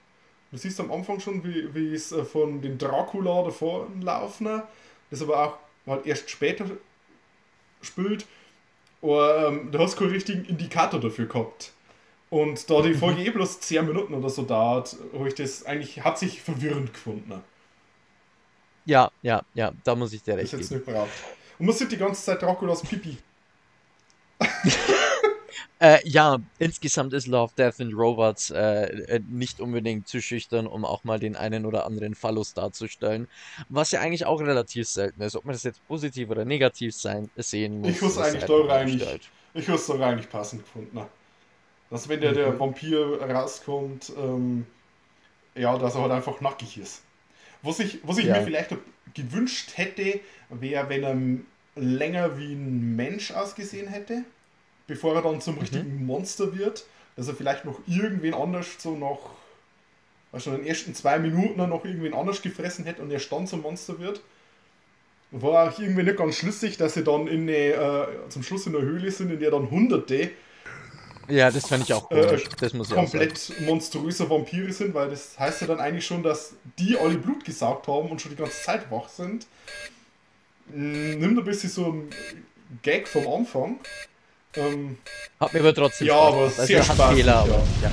[0.52, 4.62] Du siehst am Anfang schon, wie, wie es äh, von den Dracula davor laufen,
[5.10, 6.66] das aber auch halt erst später
[7.82, 8.26] spielt.
[9.02, 11.72] Aber ähm, du hast keinen richtigen Indikator dafür gehabt.
[12.30, 16.04] Und da die Folge eh bloß 10 Minuten oder so dauert, habe ich das eigentlich,
[16.04, 17.42] hat sich verwirrend gefunden.
[18.86, 20.76] Ja, ja, ja, da muss ich dir recht jetzt geben.
[20.76, 21.10] nicht braucht.
[21.60, 23.18] Und man sieht die ganze Zeit Draculas Pipi.
[25.80, 30.86] Äh, ja, insgesamt ist Love, Death and Robots äh, äh, nicht unbedingt zu schüchtern, um
[30.86, 33.28] auch mal den einen oder anderen Phallus darzustellen.
[33.68, 35.36] Was ja eigentlich auch relativ selten ist.
[35.36, 37.92] Ob man das jetzt positiv oder negativ sein, sehen muss.
[37.92, 41.02] Ich muss ist eigentlich halt mal eigentlich, ich muss da eigentlich passend gefunden.
[41.90, 42.36] Dass wenn der, Mhm.
[42.36, 44.66] der Vampir rauskommt, ähm,
[45.56, 47.02] ja, dass er halt einfach nackig ist.
[47.62, 48.38] Was ich, was ich Ja.
[48.38, 48.72] mir vielleicht
[49.16, 54.24] gewünscht hätte, wäre, wenn er länger wie ein Mensch ausgesehen hätte,
[54.88, 55.42] bevor er dann Mhm.
[55.42, 59.32] zum richtigen Monster wird, dass er vielleicht noch irgendwen anders so noch,
[60.32, 63.62] also in den ersten zwei Minuten noch irgendwen anders gefressen hätte und er dann zum
[63.62, 64.22] Monster wird.
[65.32, 68.76] War auch irgendwie nicht ganz schlüssig, dass sie dann in eine, äh, zum Schluss in
[68.76, 70.30] einer Höhle sind, in der dann Hunderte
[71.28, 72.44] Ja, das fand ich auch äh, komisch.
[72.60, 76.24] das muss ich auch komplett monströse Vampire sind, weil das heißt ja dann eigentlich schon,
[76.24, 79.48] dass die alle Blut gesaugt haben und schon die ganze Zeit wach sind.
[80.68, 82.10] Mm, Nimmt ein bisschen so ein
[82.82, 83.80] Gag vom Anfang.
[84.56, 84.98] Ähm,
[85.40, 86.44] Hat mir aber trotzdem Ja, Spaß aber.
[86.44, 87.64] Also, sehr spaßig, Fehler, aber ja.
[87.84, 87.92] ja.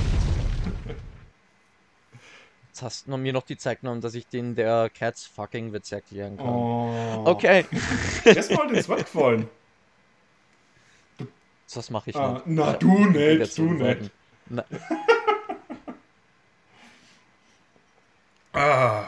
[2.69, 5.91] Jetzt hast du mir noch die Zeit genommen, dass ich den der Cats fucking Witz
[5.91, 6.47] erklären kann.
[6.47, 7.21] oh.
[7.25, 7.65] Okay.
[8.25, 9.47] Erstmal ins Wort gefallen.
[11.73, 12.47] Das mache ich Ah, nicht.
[12.47, 14.11] na, Ja, du ich nicht, du nicht.
[14.49, 14.65] Na,
[18.53, 19.05] Ah,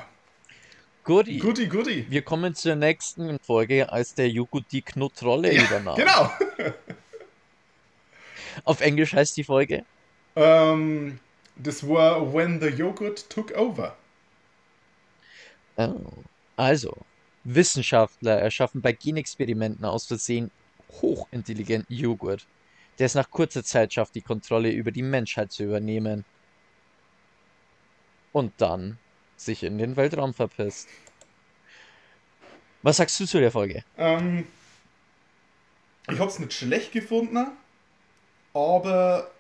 [1.04, 1.38] Guti.
[1.38, 2.06] goodie, goodie.
[2.10, 5.96] Wir kommen zur nächsten Folge, als der Joghurt die Knuttrolle übernahm.
[5.96, 6.32] Genau.
[8.64, 9.84] Auf Englisch heißt die Folge
[10.36, 11.20] Ähm,
[11.58, 13.96] das war When the Yogurt Took Over.
[15.78, 15.94] Oh.
[16.56, 16.98] Also,
[17.44, 20.50] Wissenschaftler erschaffen bei Genexperimenten aus Versehen
[21.02, 22.46] hochintelligenten Joghurt,
[23.00, 26.26] der es nach kurzer Zeit schafft, die Kontrolle über die Menschheit zu übernehmen.
[28.32, 28.98] Und dann
[29.38, 30.88] sich in den Weltraum verpisst.
[32.82, 33.84] Was sagst du zu der Folge?
[33.98, 34.46] Ähm,
[36.10, 37.48] ich habe es nicht schlecht gefunden,
[38.54, 39.32] aber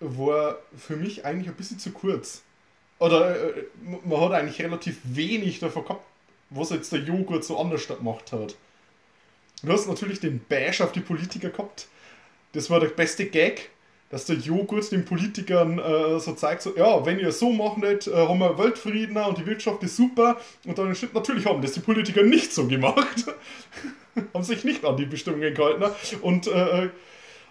[0.00, 2.42] war für mich eigentlich ein bisschen zu kurz.
[2.98, 6.04] Oder äh, man hat eigentlich relativ wenig davon gehabt,
[6.50, 8.56] was jetzt der Joghurt so anders gemacht hat.
[9.62, 11.88] Du hast natürlich den Bash auf die Politiker gehabt.
[12.52, 13.70] Das war der beste Gag,
[14.10, 18.06] dass der Joghurt den Politikern äh, so zeigt, so, ja, wenn ihr so machen wollt,
[18.06, 20.38] äh, haben wir Weltfrieden und die Wirtschaft ist super.
[20.64, 23.26] Und dann steht, natürlich haben das die Politiker nicht so gemacht.
[24.34, 25.92] haben sich nicht an die Bestimmungen gehalten ne?
[26.22, 26.88] und äh,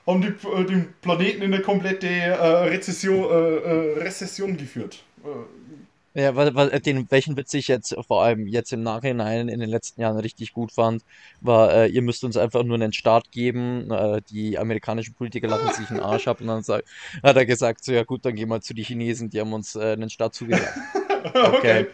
[0.08, 5.04] haben die, äh, den Planeten in eine komplette äh, Rezession, äh, äh, Rezession geführt.
[6.16, 9.70] Ja, wa- wa- den, welchen Witz ich jetzt vor allem jetzt im Nachhinein in den
[9.70, 11.04] letzten Jahren richtig gut fand,
[11.42, 13.92] war, äh, ihr müsst uns einfach nur einen Staat geben.
[13.92, 16.88] Äh, die amerikanischen Politiker lachen sich einen Arsch ab und dann sagt,
[17.22, 19.76] hat er gesagt, so ja gut, dann gehen wir zu den Chinesen, die haben uns
[19.76, 20.74] äh, einen Staat zugesagt.
[21.34, 21.88] Okay,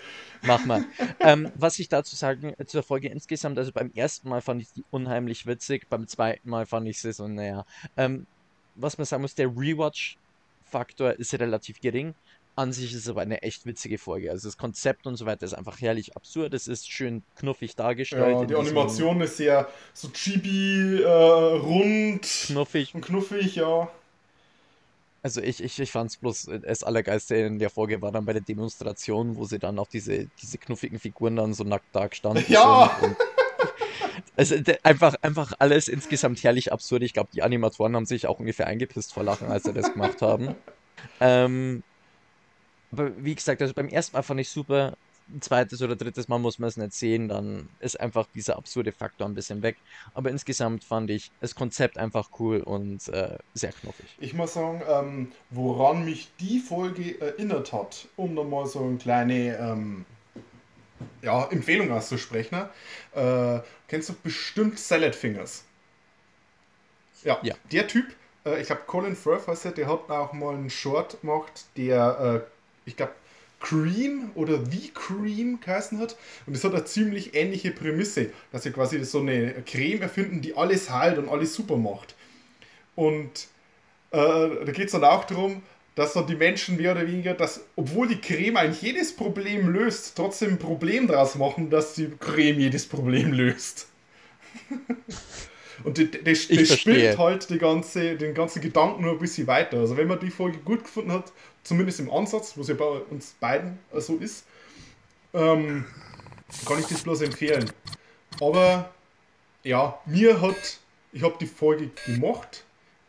[0.43, 0.83] mach mal.
[1.21, 4.67] Ähm, was ich dazu sagen, äh, zur Folge insgesamt, also beim ersten Mal fand ich
[4.73, 7.65] die unheimlich witzig, beim zweiten Mal fand ich sie so, naja.
[7.95, 8.27] Ähm,
[8.75, 12.13] was man sagen muss, der Rewatch-Faktor ist relativ gering.
[12.55, 14.29] An sich ist es aber eine echt witzige Folge.
[14.29, 16.53] Also das Konzept und so weiter ist einfach herrlich absurd.
[16.53, 18.39] Es ist schön knuffig dargestellt.
[18.41, 22.93] Ja, die Animation ist sehr so chibi, äh, rund Knuffig.
[22.93, 23.89] und knuffig, ja.
[25.23, 28.25] Also ich, ich, ich fand es bloß äh, das Allergeiste in der Folge war dann
[28.25, 32.07] bei der Demonstration, wo sie dann auch diese, diese knuffigen Figuren dann so nackt da
[32.07, 32.97] gestanden Ja.
[33.01, 33.15] sind.
[34.35, 37.03] Also einfach, einfach alles insgesamt herrlich absurd.
[37.03, 40.21] Ich glaube, die Animatoren haben sich auch ungefähr eingepisst vor Lachen, als sie das gemacht
[40.21, 40.55] haben.
[41.19, 41.81] Ähm,
[42.91, 44.97] aber wie gesagt, also beim ersten Mal fand ich super.
[45.29, 48.91] Ein zweites oder drittes Mal muss man es nicht sehen, dann ist einfach dieser absurde
[48.91, 49.77] Faktor ein bisschen weg.
[50.13, 54.19] Aber insgesamt fand ich das Konzept einfach cool und äh, sehr knuffig.
[54.19, 59.57] Ich muss sagen, ähm, woran mich die Folge erinnert hat, um nochmal so eine kleine
[59.57, 60.05] ähm,
[61.21, 62.69] ja, Empfehlung auszusprechen,
[63.13, 65.65] äh, kennst du bestimmt Salad Fingers.
[67.23, 67.55] Ja, Ja.
[67.71, 68.05] der Typ,
[68.45, 72.43] äh, ich glaube Colin Firth heißt er, der hat auch mal einen Short gemacht, der,
[72.47, 72.51] äh,
[72.85, 73.13] ich glaube,
[73.59, 76.17] Cream oder The Cream geheißen hat.
[76.45, 80.55] Und das hat eine ziemlich ähnliche Prämisse, dass sie quasi so eine Creme erfinden, die
[80.55, 82.15] alles heilt und alles super macht.
[82.95, 83.47] Und
[84.11, 85.61] äh, da geht es dann auch darum,
[85.95, 90.15] dass dann die Menschen mehr oder weniger, dass, obwohl die Creme eigentlich jedes Problem löst,
[90.15, 93.87] trotzdem ein Problem daraus machen, dass die Creme jedes Problem löst.
[95.83, 99.79] Und das, spinnt halt die ganze, den ganzen Gedanken nur ein bisschen weiter.
[99.79, 101.31] Also wenn man die Folge gut gefunden hat,
[101.63, 104.45] zumindest im Ansatz, was ja bei uns beiden so ist,
[105.33, 105.85] ähm,
[106.65, 107.71] kann ich das bloß empfehlen.
[108.39, 108.91] Aber
[109.63, 110.79] ja, mir hat,
[111.11, 112.63] ich habe die Folge gemacht,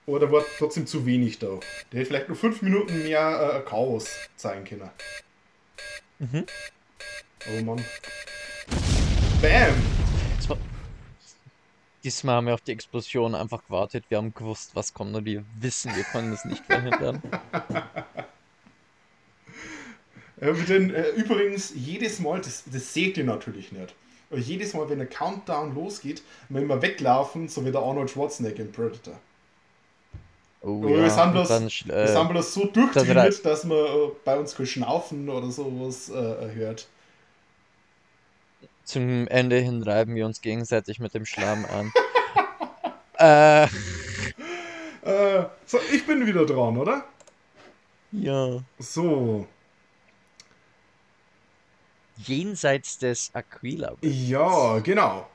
[0.07, 1.59] aber da war trotzdem zu wenig da.
[1.91, 4.91] Der hätte vielleicht nur fünf Minuten mehr äh, Chaos zeigen können.
[6.19, 6.47] Mhm.
[7.49, 7.85] Oh Mann.
[9.41, 9.75] Bam!
[10.49, 10.59] War-
[12.05, 14.05] Diesmal haben wir auf die Explosion einfach gewartet.
[14.09, 17.23] Wir haben gewusst, was kommt und wir wissen, wir können es nicht verhindern.
[20.43, 23.95] Äh, denn, äh, übrigens, jedes Mal, das, das seht ihr natürlich nicht.
[24.31, 28.63] Aber jedes Mal, wenn der Countdown losgeht, wenn wir weglaufen, so wie der Arnold Schwarzenegger
[28.63, 29.21] im Predator.
[30.63, 34.11] Oh Aber wir, sind bloß, dann wir sind äh, bloß so durchtrainiert, dass man äh,
[34.25, 36.89] bei uns kein Schnaufen oder sowas äh, hört.
[38.85, 41.93] zum Ende hin reiben wir uns gegenseitig mit dem Schlamm an.
[43.19, 43.69] äh,
[45.03, 47.05] Äh, so, ich bin wieder dran, oder?
[48.13, 48.63] ja.
[48.79, 49.47] So,
[52.27, 53.97] Jenseits des Aquila.
[54.03, 55.29] ja, genau.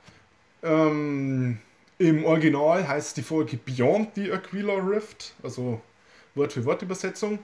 [0.64, 1.60] Ähm,
[1.98, 5.82] Im Original heißt die Folge Beyond the Aquila Rift, also
[6.36, 7.40] Wort für Wort Übersetzung.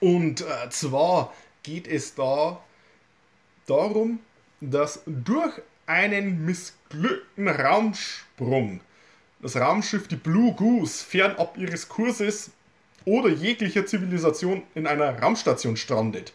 [0.00, 2.60] Und äh, zwar geht es da
[3.66, 4.20] darum,
[4.60, 8.80] dass durch einen missglückten Raumsprung
[9.40, 12.50] das Raumschiff die Blue Goose fernab ihres Kurses
[13.04, 16.34] oder jeglicher Zivilisation in einer Raumstation strandet.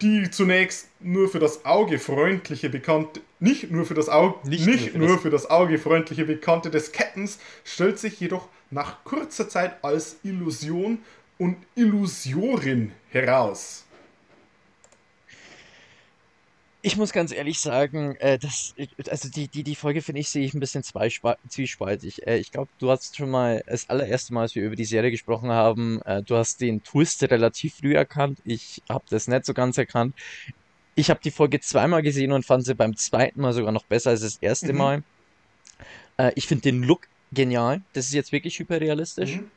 [0.00, 4.80] Die zunächst nur für das Auge freundliche Bekannte, nicht nur für das Auge, Nicht nicht,
[4.84, 9.02] nur für nur das- für das Auge freundliche Bekannte des Captains, stellt sich jedoch nach
[9.02, 10.98] kurzer Zeit als Illusion
[11.38, 13.84] und Illusorin heraus.
[16.80, 18.72] Ich muss ganz ehrlich sagen, äh, das,
[19.10, 22.24] also die, die, die Folge finde ich, sehe ich ein bisschen zwiespaltig.
[22.26, 25.10] Äh, ich glaube, du hast schon mal das allererste Mal, als wir über die Serie
[25.10, 28.38] gesprochen haben, äh, du hast den Twist relativ früh erkannt.
[28.44, 30.14] Ich habe das nicht so ganz erkannt.
[30.94, 34.10] Ich habe die Folge zweimal gesehen und fand sie beim zweiten Mal sogar noch besser
[34.10, 34.78] als das erste Mhm.
[34.78, 35.02] Mal.
[36.16, 37.82] Äh, ich finde den Look genial.
[37.92, 39.50] Das ist jetzt wirklich hyperrealistisch Mhm.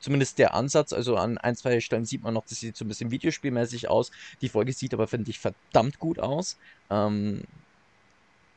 [0.00, 2.88] Zumindest der Ansatz, also an ein, zwei Stellen sieht man noch, das sieht so ein
[2.88, 4.10] bisschen videospielmäßig aus.
[4.40, 6.56] Die Folge sieht aber, finde ich, verdammt gut aus.
[6.90, 7.42] Ähm,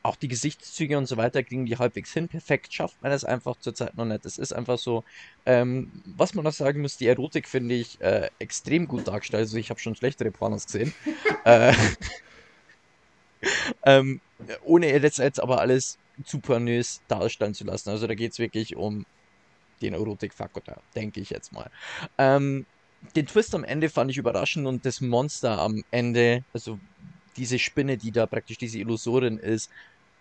[0.04, 2.28] auch die Gesichtszüge und so weiter kriegen die halbwegs hin.
[2.28, 4.26] Perfekt schafft man es einfach zurzeit noch nicht.
[4.26, 5.02] Es ist einfach so.
[5.46, 9.40] Ähm, was man noch sagen muss, die Erotik finde ich äh, extrem gut dargestellt.
[9.40, 10.92] Also ich habe schon schlechtere Pornos gesehen.
[11.44, 11.72] äh,
[13.86, 14.20] ähm,
[14.62, 17.88] ohne jetzt, jetzt aber alles zu pornös darstellen zu lassen.
[17.88, 19.06] Also da geht es wirklich um
[19.82, 20.62] den Erotikfaktor,
[20.94, 21.70] denke ich jetzt mal.
[22.18, 22.66] Ähm,
[23.16, 26.78] den Twist am Ende fand ich überraschend und das Monster am Ende, also
[27.36, 29.70] diese Spinne, die da praktisch diese Illusorin ist,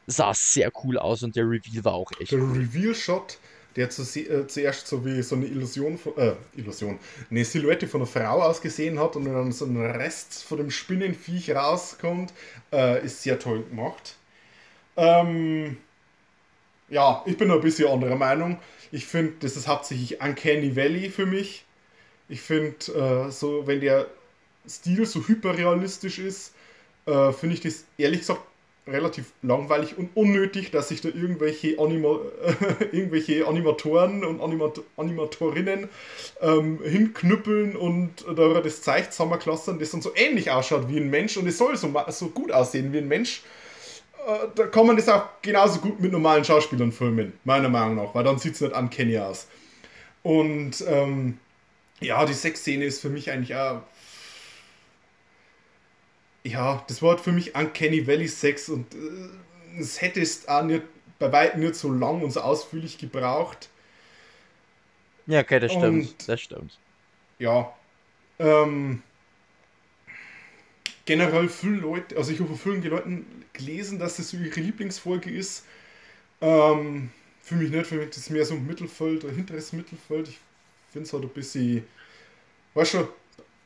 [0.08, 2.58] sah sehr cool aus und der Reveal war auch echt Der cool.
[2.58, 3.38] Reveal-Shot,
[3.76, 8.02] der zu, äh, zuerst so wie so eine Illusion, von, äh, Illusion, eine Silhouette von
[8.02, 12.34] einer Frau ausgesehen hat und dann so ein Rest von dem Spinnenviech rauskommt,
[12.72, 14.18] äh, ist sehr toll gemacht.
[14.98, 15.78] Ähm,
[16.94, 18.60] ja, ich bin ein bisschen anderer Meinung.
[18.92, 21.66] Ich finde, das ist hauptsächlich Uncanny Valley für mich.
[22.30, 24.08] Ich finde, äh, so, wenn der
[24.70, 26.54] Stil so hyperrealistisch ist,
[27.08, 28.42] äh, finde ich das ehrlich gesagt
[28.86, 32.20] relativ langweilig und unnötig, dass sich da irgendwelche, Anima
[32.92, 35.90] irgendwelche Animatoren und Animat Animatorinnen
[36.42, 41.38] ähm, hinknüppeln und da das Zeich zusammenklastern, das dann so ähnlich ausschaut wie ein Mensch
[41.38, 43.42] und es soll so, so gut aussehen wie ein Mensch.
[44.28, 48.14] Äh, da kann man das auch genauso gut mit normalen Schauspielern filmen, meiner Meinung nach,
[48.16, 49.48] weil dann sieht es nicht uncanny aus.
[50.24, 51.38] Und ähm,
[52.00, 53.82] ja, die Sexszene ist für mich eigentlich auch
[56.46, 60.64] ja, das war halt für mich Uncanny Valley Sex und äh, es hätte es auch
[60.64, 60.84] nicht,
[61.20, 63.70] bei weitem nicht so lang und so ausführlich gebraucht.
[65.26, 66.10] Ja, okay, das stimmt.
[66.10, 66.78] Und- Das stimmt.
[67.40, 67.72] Ja.
[68.40, 69.02] Ähm,
[71.06, 75.30] generell viele Leute, also ich habe von vielen Leuten gelesen, dass das so ihre Lieblingsfolge
[75.32, 75.66] ist.
[76.42, 80.30] Ähm, für mich nicht, für mich ist es mehr so ein Mittelfeld, ein hinteres Mittelfeld.
[80.30, 80.40] Ich
[80.92, 81.88] finde es halt ein bisschen,
[82.76, 83.10] weißt du,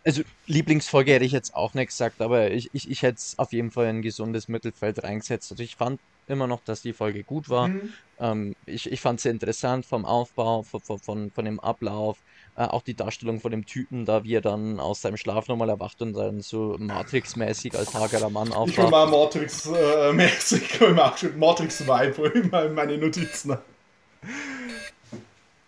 [0.03, 3.51] Also Lieblingsfolge hätte ich jetzt auch nicht gesagt, aber ich, ich, ich hätte es auf
[3.51, 5.51] jeden Fall in ein gesundes Mittelfeld reingesetzt.
[5.51, 7.69] Also ich fand immer noch, dass die Folge gut war.
[7.69, 7.93] Mhm.
[8.19, 12.23] Ähm, ich ich fand sie interessant vom Aufbau, von, von, von, von dem Ablauf,
[12.57, 15.69] äh, auch die Darstellung von dem Typen, da wie er dann aus seinem Schlaf nochmal
[15.69, 18.89] erwacht und dann so Matrix-mäßig als hagerer Mann Ich will aufwacht.
[18.91, 23.57] mal Matrix-mäßig, ich will mal schon Matrix-Vibe mal in meine Notizen.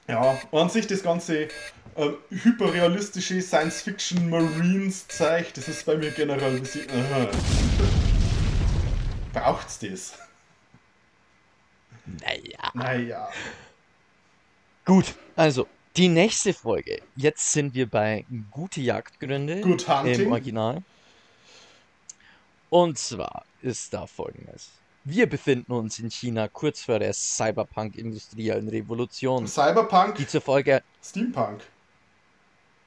[0.08, 1.50] Ja, an sich das ganze
[1.96, 6.90] ähm, hyperrealistische Science-Fiction-Marines zeigt, das ist bei mir generell ein bisschen.
[6.90, 7.28] Äh,
[9.32, 10.14] braucht's das?
[12.08, 12.72] Naja.
[12.74, 13.30] Naja.
[14.86, 15.68] Gut, also
[15.98, 17.02] die nächste Folge.
[17.16, 20.32] Jetzt sind wir bei Gute Jagdgründe Good im Hunting.
[20.32, 20.84] Original.
[22.70, 24.70] Und zwar ist da folgendes.
[25.04, 31.62] Wir befinden uns in China kurz vor der Cyberpunk-industriellen Revolution, Cyberpunk, die zur Folge Steampunk.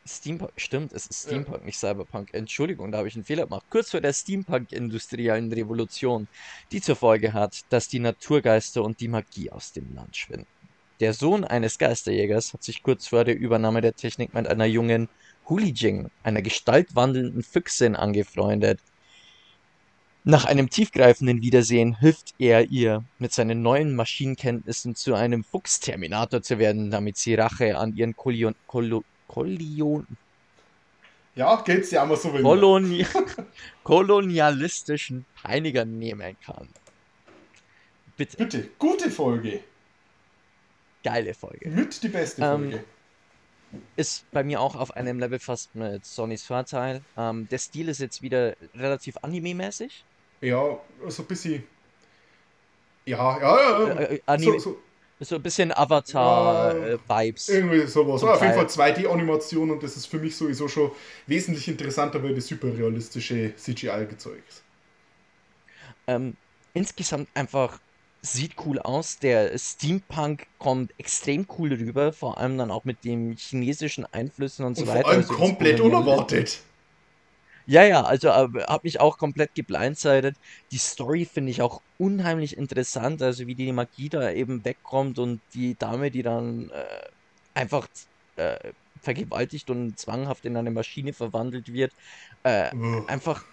[0.07, 1.31] Steampunk, stimmt, es ist Ja.
[1.31, 2.33] Steampunk, nicht Cyberpunk.
[2.33, 3.65] Entschuldigung, da habe ich einen Fehler gemacht.
[3.71, 6.29] Kurz vor der Steampunk-industriellen Revolution,
[6.71, 10.47] die zur Folge hat, dass die Naturgeister und die Magie aus dem Land schwinden.
[11.01, 15.09] Der Sohn eines Geisterjägers hat sich kurz vor der Übernahme der Technik mit einer jungen
[15.49, 18.81] Hulijing, einer gestaltwandelnden Füchsin, angefreundet.
[20.25, 26.59] Nach einem tiefgreifenden Wiedersehen hilft er ihr, mit seinen neuen Maschinenkenntnissen zu einem Fuchsterminator zu
[26.59, 28.55] werden, damit sie Rache an ihren Kolion,
[29.27, 30.07] Kolion,
[31.35, 32.43] Ja, geht's dir einmal so wie mir.
[32.43, 33.07] Koloni
[33.83, 36.69] kolonialistischen Peinigern nehmen kann.
[38.17, 39.65] Bitte, Bitte, gute Folge.
[41.03, 41.69] Geile Folge.
[41.69, 42.85] Mit die beste Ähm, Folge.
[43.97, 47.01] Ist bei mir auch auf einem Level fast mit Sonys Vorteil.
[47.17, 50.05] Ähm, der Stil ist jetzt wieder relativ anime-mäßig.
[50.43, 50.79] Ja,
[51.09, 51.65] so ein bisschen.
[53.07, 53.87] Ja, ja, ja.
[53.89, 53.95] ja.
[54.01, 54.81] Äh, äh, Anime, so, so,
[55.21, 55.79] so ein bisschen Ja.
[55.79, 57.49] Avatar-Vibes.
[57.49, 58.23] irgendwie sowas.
[58.23, 58.95] Ja, auf jeden Fall Teil.
[58.95, 60.91] 2D-Animation und das ist für mich sowieso schon
[61.27, 64.63] wesentlich interessanter, weil das hyperrealistische CGI-Gezeug ist.
[66.07, 66.37] Ähm,
[66.75, 67.81] insgesamt einfach
[68.23, 69.19] sieht cool aus.
[69.19, 74.77] Der Steampunk kommt extrem cool rüber, vor allem dann auch mit den chinesischen Einflüssen und
[74.77, 75.01] so Und weiter.
[75.03, 76.63] vor allem also komplett unerwartet.
[77.67, 80.37] Ja, ja, also äh, hat mich auch komplett geblindsided.
[80.73, 85.43] Die Story finde ich auch unheimlich interessant, also wie die Magie da eben wegkommt und
[85.55, 86.85] die Dame, die dann äh,
[87.55, 87.87] einfach
[88.37, 91.93] äh, vergewaltigt und zwanghaft in eine Maschine verwandelt wird.
[92.43, 92.71] Äh,
[93.07, 93.45] einfach,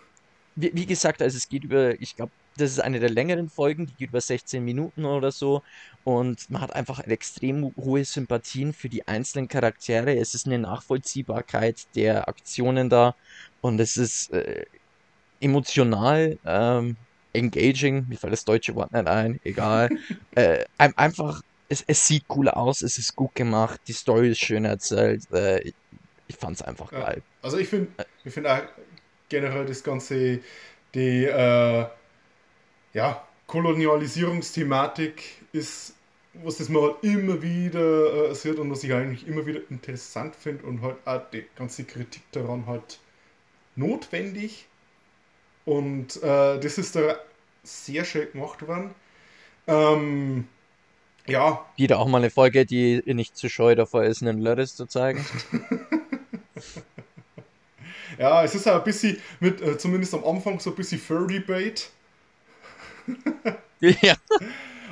[0.55, 3.85] wie, wie gesagt, also es geht über, ich glaube, das ist eine der längeren Folgen,
[3.85, 5.61] die geht über 16 Minuten oder so.
[6.03, 10.17] Und man hat einfach extrem hohe Sympathien für die einzelnen Charaktere.
[10.17, 13.15] Es ist eine Nachvollziehbarkeit der Aktionen da.
[13.61, 14.65] Und es ist äh,
[15.39, 16.97] emotional, ähm,
[17.33, 19.89] engaging, mir fällt das deutsche Wort nicht ein, egal.
[20.35, 24.39] äh, ein- einfach, es, es sieht cool aus, es ist gut gemacht, die Story ist
[24.39, 25.23] schön erzählt.
[25.31, 25.75] Äh, ich,
[26.27, 26.99] ich fand's einfach Ja.
[27.01, 27.23] geil.
[27.41, 28.63] Also ich finde ich find auch
[29.29, 30.39] generell das ganze,
[30.93, 31.85] die äh,
[32.93, 35.23] ja, Kolonialisierungsthematik
[35.53, 35.95] ist,
[36.33, 40.35] was das man halt immer wieder äh, sieht und was ich eigentlich immer wieder interessant
[40.35, 42.99] finde und halt auch die ganze Kritik daran halt
[43.75, 44.67] notwendig.
[45.65, 47.15] Und äh, das ist da
[47.63, 48.93] sehr schön gemacht worden.
[49.67, 50.47] Ähm,
[51.27, 54.87] ja, Wieder auch mal eine Folge, die nicht zu scheu davor ist, einen Lörres zu
[54.87, 55.23] zeigen.
[58.19, 61.89] ja, es ist auch ein bisschen mit, äh, zumindest am Anfang so ein bisschen Furry-Bait.
[63.79, 64.15] ja.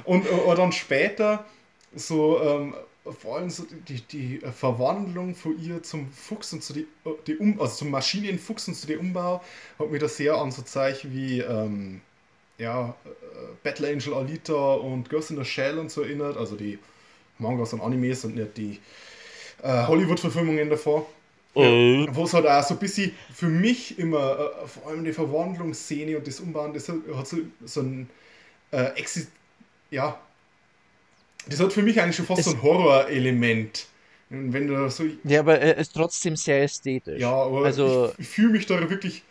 [0.05, 1.45] Und äh, dann später
[1.93, 2.73] so, ähm,
[3.19, 7.35] vor allem so die, die Verwandlung von ihr zum Fuchs und zu die, äh, die
[7.35, 9.43] um, also zum Maschinenfuchs und zu dem Umbau
[9.77, 11.99] hat mich da sehr an so Zeichen wie ähm,
[12.57, 13.09] ja, äh,
[13.61, 16.79] Battle Angel Alita und Ghost in the Shell und so erinnert, also die
[17.39, 18.79] Mangas und Animes und nicht die
[19.61, 21.05] äh, Hollywood-Verfilmungen davor.
[21.63, 25.13] Äh, Wo es halt auch so ein bisschen für mich immer, äh, vor allem die
[25.13, 28.09] Verwandlungsszene und das Umbauen, das hat, hat so, so ein
[28.71, 29.27] äh, Exi
[29.91, 30.19] ja,
[31.49, 33.87] das hat für mich eigentlich schon fast Es- so ein Horrorelement.
[34.29, 37.21] Wenn du so, ja, aber er ist trotzdem sehr ästhetisch.
[37.21, 39.23] ja, aber also, ich, ich fühle mich da wirklich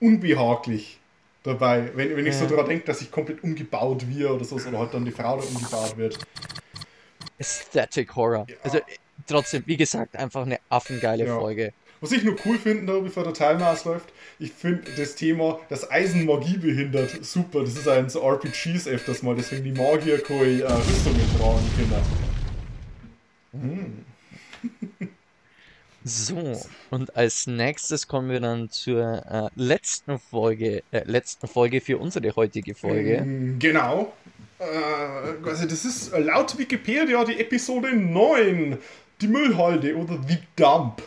[0.00, 0.98] unbehaglich
[1.44, 2.50] dabei, wenn, wenn ich so Ja.
[2.50, 5.44] daran denke, dass ich komplett umgebaut wird oder so, oder halt dann die Frau da
[5.44, 6.18] umgebaut wird.
[7.38, 8.46] Aesthetic Horror.
[8.48, 8.56] Ja.
[8.64, 8.82] Also, äh,
[9.26, 11.38] trotzdem, wie gesagt, einfach eine affengeile Ja.
[11.38, 11.72] Folge.
[12.00, 15.88] Was ich nur cool finde, da, bevor der Timer ausläuft, ich finde das Thema, das
[15.88, 17.60] Eisen Magie behindert, super.
[17.60, 21.70] Das ist ein so RPGs öfters mal, deswegen die Magier keine äh, Rüstungen tragen
[23.52, 24.04] können.
[26.04, 26.60] So,
[26.90, 32.34] und als nächstes kommen wir dann zur äh, letzten Folge, äh, letzten Folge für unsere
[32.34, 33.22] heutige Folge.
[33.22, 34.12] Mm, Genau.
[34.58, 38.78] Äh, also das ist äh, laut Wikipedia die Episode 9,
[39.22, 41.02] die Müllhalde oder The Dump.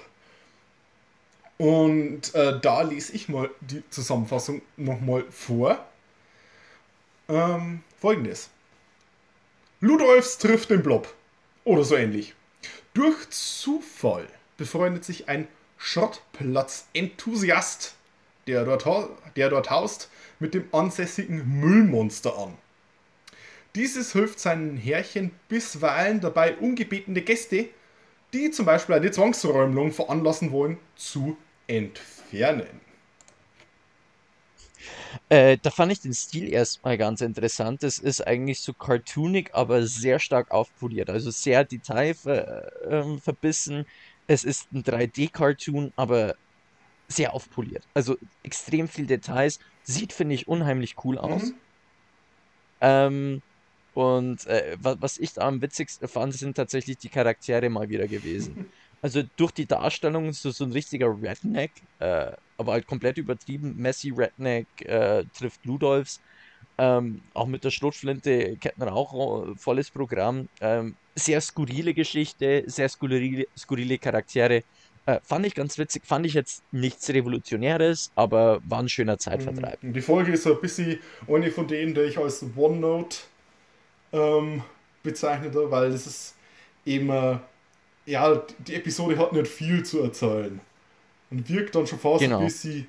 [1.57, 5.85] Und äh, da lese ich mal die Zusammenfassung nochmal vor.
[7.29, 8.49] Ähm, folgendes.
[9.79, 11.11] Ludolfs trifft den Blob.
[11.63, 12.35] Oder so ähnlich.
[12.93, 15.47] Durch Zufall befreundet sich ein
[15.77, 17.95] Schrottplatz-Enthusiast,
[18.47, 18.85] der dort,
[19.35, 20.09] der dort haust,
[20.39, 22.57] mit dem ansässigen Müllmonster an.
[23.75, 27.67] Dieses hilft seinen Herrchen bisweilen dabei, ungebetene Gäste,
[28.33, 32.81] die zum Beispiel eine Zwangsräumung veranlassen wollen, zu entfernen.
[35.29, 37.83] Äh, da fand ich den Stil erstmal ganz interessant.
[37.83, 41.09] Es ist eigentlich so cartoonig, aber sehr stark aufpoliert.
[41.09, 42.91] Also sehr detailverbissen.
[42.91, 43.85] ähm, verbissen.
[44.27, 46.35] Es ist ein 3D-Cartoon, aber
[47.07, 47.87] sehr aufpoliert.
[47.93, 49.59] Also extrem viel Details.
[49.83, 51.43] Sieht, finde ich, unheimlich cool aus.
[51.43, 51.55] Mhm.
[52.81, 53.41] Ähm,
[53.95, 58.07] und äh, wa- was ich da am witzigsten fand, sind tatsächlich die Charaktere mal wieder
[58.07, 58.57] gewesen.
[59.01, 63.75] Also durch die Darstellung ist so ein richtiger Redneck, äh, aber halt komplett übertrieben.
[63.75, 66.21] Messi Redneck äh, trifft Ludolfs.
[66.77, 70.49] Ähm, auch mit der Schrotflinte, Kettenrauch, äh, volles Programm.
[70.59, 74.63] Ähm, sehr skurrile Geschichte, sehr skurrile, skurrile Charaktere.
[75.05, 79.83] Äh, fand ich ganz witzig, fand ich jetzt nichts Revolutionäres, aber war ein schöner Zeitvertreib.
[79.83, 83.17] Und Die Folge ist so ein bisschen eine von denen, die ich als OneNote
[84.15, 84.63] ähm,
[85.03, 86.35] bezeichnete, weil es ist
[86.85, 87.37] eben, äh,
[88.05, 90.59] ja, die Episode hat nicht viel zu erzählen.
[91.31, 92.39] Und wirkt dann schon fast Genau.
[92.39, 92.87] ein bisschen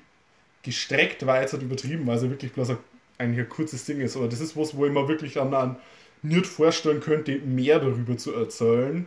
[0.63, 2.77] gestreckt, weil es halt übertrieben, weil es ja wirklich bloß ein,
[3.17, 4.15] eigentlich ein kurzes Ding ist.
[4.15, 5.77] Aber das ist was, wo ich mir wirklich dann, dann
[6.21, 9.05] nicht vorstellen könnte, mehr darüber zu erzählen.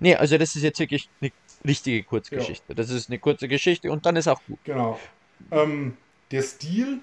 [0.00, 1.32] Nee, also das ist jetzt wirklich eine
[1.66, 2.74] richtige Kurzgeschichte.
[2.74, 4.58] Das ist eine kurze Geschichte und dann ist auch gut.
[4.64, 4.98] Genau.
[5.50, 5.96] Ähm,
[6.30, 7.00] der Stil,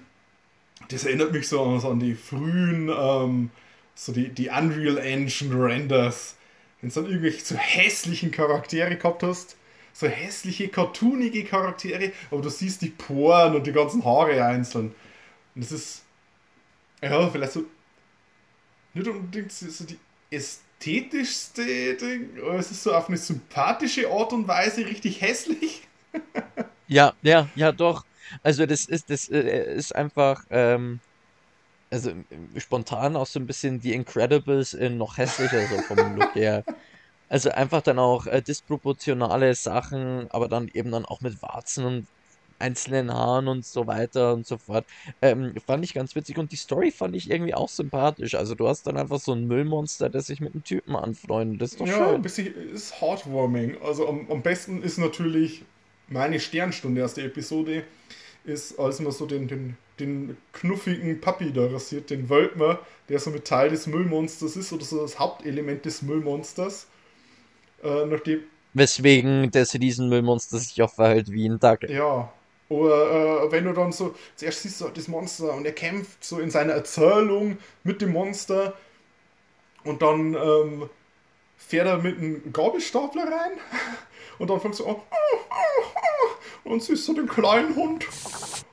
[0.88, 3.50] das erinnert mich so an, so an die frühen, ähm,
[3.94, 6.36] so die, die Unreal Engine Renders.
[6.80, 9.56] Wenn du dann irgendwelche so hässlichen Charaktere gehabt hast,
[9.92, 14.94] so hässliche, cartoonige Charaktere, aber du siehst die Poren und die ganzen Haare einzeln.
[15.54, 16.02] Und das ist,
[17.02, 17.64] ja, vielleicht so,
[18.94, 19.98] nicht unbedingt so die
[20.30, 25.86] ästhetischste Ding, aber es ist so auf eine sympathische Art und Weise richtig hässlich.
[26.88, 28.04] Ja, ja, ja, doch.
[28.42, 31.00] Also das ist, das äh, ist einfach, ähm,
[31.90, 36.34] also ähm, spontan auch so ein bisschen die Incredibles in noch hässlicher, so vom Look
[36.34, 36.64] her.
[37.28, 42.08] Also einfach dann auch äh, disproportionale Sachen, aber dann eben dann auch mit Warzen und
[42.58, 44.88] einzelnen Haaren und so weiter und so fort.
[45.22, 48.34] Ähm, fand ich ganz witzig und die Story fand ich irgendwie auch sympathisch.
[48.34, 51.62] Also du hast dann einfach so ein Müllmonster, das sich mit einem Typen anfreundet.
[51.62, 52.22] Das ist doch Ja, ein schön.
[52.22, 53.80] bisschen ist heartwarming.
[53.82, 55.64] Also am, am besten ist natürlich
[56.08, 57.84] meine Sternstunde aus der Episode,
[58.44, 63.30] ist, als man so den, den, den knuffigen Papi da rasiert, den Wölkmer, der so
[63.30, 66.86] mit Teil des Müllmonsters ist oder so das Hauptelement des Müllmonsters.
[67.82, 71.90] Äh, nachdem, Weswegen das Riesenmüllmonster sich auch verhält wie ein Dackel.
[71.90, 72.32] ja.
[72.70, 76.22] Oder äh, wenn du dann so, zuerst siehst du halt das Monster und er kämpft
[76.22, 78.74] so in seiner Erzählung mit dem Monster
[79.82, 80.88] und dann ähm,
[81.56, 83.58] fährt er mit einem Gabelstapler rein
[84.40, 84.96] und dann fängt so an
[86.64, 88.06] und siehst du den kleinen Hund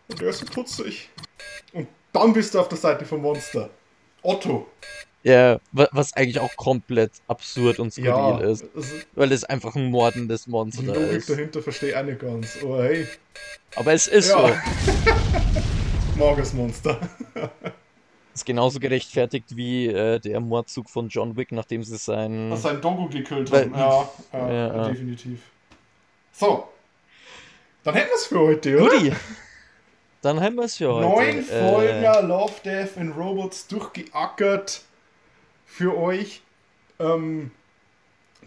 [0.10, 1.10] und der ist so putzig.
[1.74, 3.70] Und dann bist du auf der Seite vom Monster.
[4.24, 4.68] Otto.
[5.24, 9.76] Ja, wa- was eigentlich auch komplett absurd und skurril Ja, ist, also weil es einfach
[9.76, 11.30] ein mordendes die Monster Logik ist.
[11.30, 12.58] dahinter verstehe ich auch nicht ganz.
[12.64, 13.08] Aber hey,
[13.76, 14.48] Aber es ist Ja.
[14.48, 14.54] so.
[16.18, 17.00] mag das Monster.
[18.34, 22.52] Ist genauso gerechtfertigt wie äh, der Mordzug von John Wick, nachdem sie sein.
[22.52, 23.74] Dass sein Dogo gekillt haben.
[23.74, 24.90] Ja, ja, Ja, ja.
[24.90, 25.40] definitiv.
[26.38, 26.68] So.
[27.84, 28.96] Dann hätten wir es für heute, oder?
[28.96, 29.14] Guti!
[30.22, 31.08] Dann haben wir es für heute.
[31.08, 34.84] Neun Äh, Folgen Love, Death and Robots durchgeackert
[35.66, 36.44] für euch.
[37.00, 37.50] Ähm,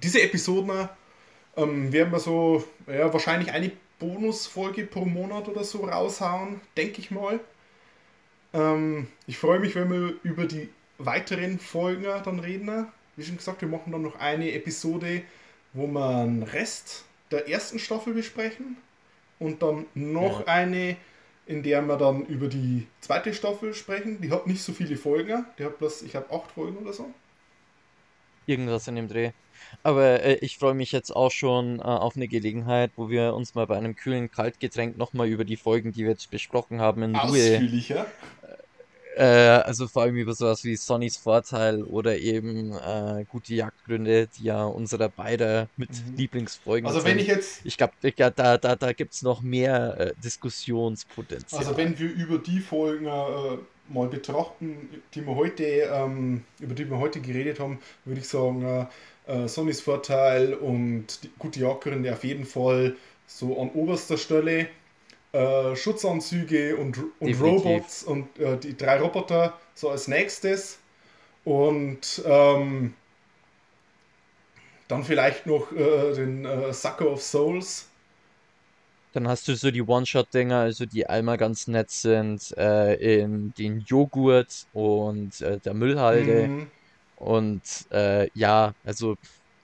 [0.01, 0.89] diese Episoden
[1.57, 7.11] ähm, werden wir so, ja, wahrscheinlich eine Bonusfolge pro Monat oder so raushauen, denke ich
[7.11, 7.41] mal.
[8.53, 10.69] Ähm, ich freue mich, wenn wir über die
[10.99, 12.87] weiteren Folgen dann reden.
[13.17, 15.23] Wie schon gesagt, wir machen dann noch eine Episode,
[15.73, 18.77] wo den Rest der ersten Staffel besprechen.
[19.39, 20.47] Und dann noch Ja.
[20.49, 20.97] eine,
[21.47, 24.21] in der wir dann über die zweite Staffel sprechen.
[24.21, 25.47] Die hat nicht so viele Folgen.
[25.59, 27.11] Die hat bloß, ich habe acht Folgen oder so.
[28.47, 29.31] Irgendwas in dem Dreh.
[29.83, 33.55] Aber äh, ich freue mich jetzt auch schon äh, auf eine Gelegenheit, wo wir uns
[33.55, 37.15] mal bei einem kühlen Kaltgetränk nochmal über die Folgen, die wir jetzt besprochen haben, in
[37.17, 37.61] Ruhe.
[39.17, 44.45] Äh, also vor allem über sowas wie Sonnys Vorteil oder eben äh, gute Jagdgründe, die
[44.45, 46.17] ja unserer beider mit Mhm.
[46.17, 47.19] Lieblingsfolgen Also wenn sind.
[47.19, 51.59] ich jetzt, Ich glaube, da, da, da, gibt es noch mehr äh, Diskussionspotenzial.
[51.59, 53.59] also wenn wir über die Folgen äh,
[53.89, 58.65] mal betrachten, die wir heute, ähm, über die wir heute geredet haben, würde ich sagen,
[58.65, 58.87] äh,
[59.45, 62.97] äh, Sonnys Vorteil und die gute Jackerin auf jeden Fall
[63.27, 64.69] so an oberster Stelle.
[65.33, 67.65] Äh, Schutzanzüge und, und Definitiv.
[67.65, 70.79] Robots und äh, die drei Roboter so als nächstes.
[71.45, 72.95] Und ähm,
[74.89, 77.89] dann vielleicht noch äh, den äh, Sucker of Souls.
[79.13, 83.81] Dann hast du so die One-Shot-Dinger, also die einmal ganz nett sind, äh, in den
[83.81, 86.47] Joghurt und der Müllhalde.
[86.47, 86.67] Mhm.
[87.17, 87.63] Und
[88.35, 89.17] ja, also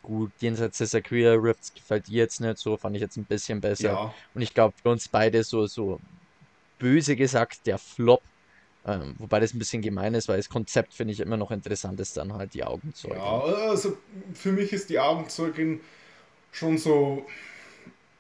[0.07, 3.61] gut, jenseits des Aquila Rifts gefällt dir jetzt nicht so, fand ich jetzt ein bisschen
[3.61, 3.93] besser.
[3.93, 6.01] Ja, Und ich glaube, für uns beide so, so
[6.79, 8.23] böse gesagt, der Flop.
[8.87, 11.99] Ähm, wobei das ein bisschen gemein ist, weil das Konzept finde ich immer noch interessant
[11.99, 13.17] ist, dann halt die Augenzeuge.
[13.17, 13.99] ja, also
[14.33, 15.81] für mich ist die Augenzeugin
[16.53, 17.27] schon so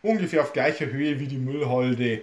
[0.02, 2.22] ungefähr auf gleicher Höhe wie die Müllhalde.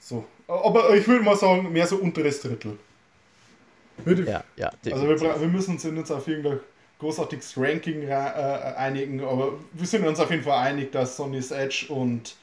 [0.00, 0.24] So.
[0.46, 2.78] Aber ich würde mal sagen, mehr so unteres Drittel.
[4.04, 6.60] Würde, Ja, ja, Also wir, wir müssen uns nicht auf irgendein
[6.98, 11.50] großartiges Ranking ra- äh, einigen, aber wir sind uns auf jeden Fall einig, dass Sonny's
[11.50, 12.36] Edge und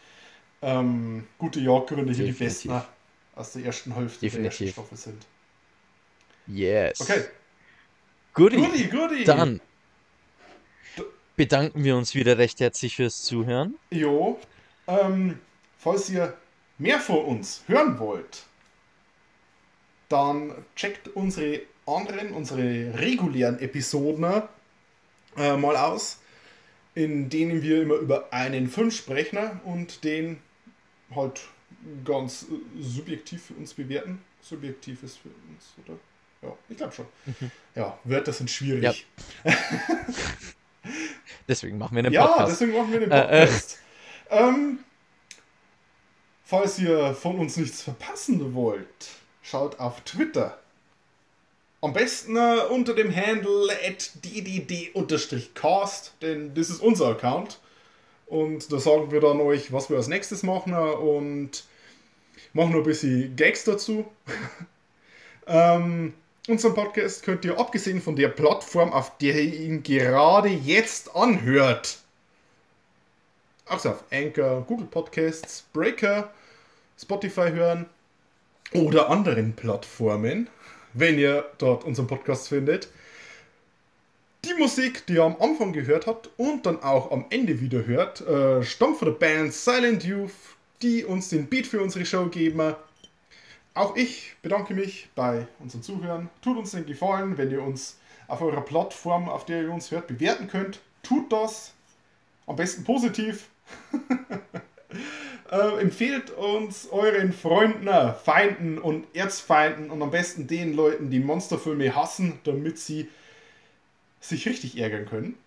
[0.61, 2.81] ähm, gute Jagdgründe hier die besten
[3.35, 4.73] aus der ersten Hälfte der ersten Definitiv.
[4.73, 5.25] Staffel sind.
[6.47, 7.01] Yes.
[7.01, 7.25] Okay,
[8.33, 8.55] Guti.
[8.57, 9.23] Goodie, Goodie.
[9.25, 9.59] Dann
[11.35, 13.75] bedanken wir uns wieder recht herzlich fürs Zuhören.
[13.91, 14.39] Jo,
[14.87, 15.39] ähm,
[15.77, 16.33] falls ihr
[16.77, 18.43] mehr von uns hören wollt,
[20.07, 24.43] dann checkt unsere anderen, unsere regulären Episoden
[25.37, 26.19] äh, mal aus,
[26.95, 30.39] in denen wir immer über einen Film sprechen und den
[31.15, 31.41] halt
[32.03, 34.21] ganz äh, subjektiv für uns bewerten.
[34.41, 35.97] Subjektiv ist für uns, oder?
[36.41, 37.05] Ja, ich glaube schon.
[37.75, 39.05] Ja, Wörter sind schwierig.
[41.47, 42.51] Deswegen machen wir einen Ja, Podcast.
[42.53, 43.45] deswegen machen wir den Äh, äh.
[43.45, 43.77] Podcast.
[44.29, 44.79] ähm,
[46.43, 49.09] falls ihr von uns nichts verpassen wollt,
[49.41, 50.59] schaut auf Twitter.
[51.85, 57.59] Am besten äh, unter dem Handle at ddd-cast, denn das ist unser Account.
[58.25, 61.63] Und da sagen wir dann euch, was wir als nächstes machen und
[62.53, 64.03] machen noch ein bisschen Gags dazu.
[65.45, 66.15] ähm,
[66.47, 71.99] unseren Podcast könnt ihr, abgesehen von der Plattform, auf der ihr ihn gerade jetzt anhört,
[73.67, 76.33] also auf Anchor, Google Podcasts, Breaker,
[76.99, 77.85] Spotify hören
[78.73, 80.49] oder anderen Plattformen,
[80.95, 82.87] wenn ihr dort unseren Podcast findet.
[84.45, 88.21] Die Musik, die ihr am Anfang gehört habt und dann auch am Ende wieder hört,
[88.21, 90.31] äh, stammt von der Band Silent Youth,
[90.81, 92.75] die uns den Beat für unsere Show geben.
[93.73, 96.29] Auch ich bedanke mich bei unseren Zuhörern.
[96.41, 100.07] Tut uns den Gefallen, wenn ihr uns auf eurer Plattform, auf der ihr uns hört,
[100.07, 100.79] bewerten könnt.
[101.03, 101.73] Tut das.
[102.47, 103.49] Am besten positiv.
[105.51, 111.19] äh, empfehlt uns euren Freunden, äh, Feinden und Erzfeinden und am besten den Leuten, die
[111.19, 113.09] Monsterfilme hassen, damit sie
[114.19, 115.37] sich richtig ärgern können.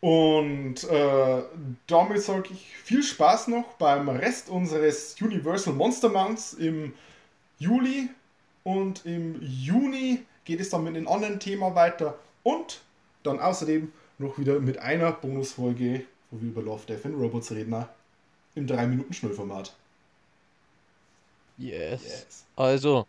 [0.00, 1.42] Und äh,
[1.86, 6.92] damit sage ich viel Spaß noch beim Rest unseres Universal Monster Months im
[7.58, 8.08] Juli.
[8.64, 12.18] Und im Juni geht es dann mit einem anderen Thema weiter.
[12.42, 12.80] Und
[13.22, 17.86] dann außerdem noch wieder mit einer Bonusfolge, wo wir über Love, Death and Robots reden.
[18.54, 19.72] Im 3-Minuten-Schnellformat.
[21.58, 22.02] Yes.
[22.02, 22.44] Yes.
[22.56, 23.06] Also,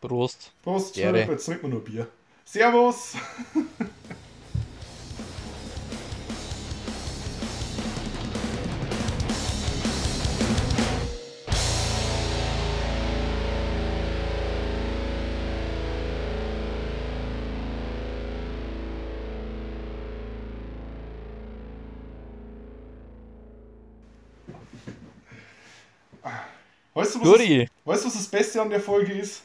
[0.00, 0.52] Prost.
[0.62, 0.94] Prost.
[0.94, 2.06] Philipp, jetzt trinken wir nur Bier.
[2.44, 3.14] Servus!
[27.06, 27.48] Weißt du, was das,
[27.84, 29.42] weißt du, was das Beste an der Folge ist?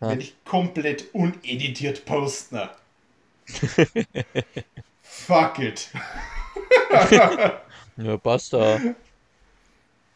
[0.00, 0.10] Ja.
[0.10, 2.70] Wenn ich komplett uneditiert poste.
[5.02, 5.90] Fuck it.
[7.96, 8.80] Ja, passt da.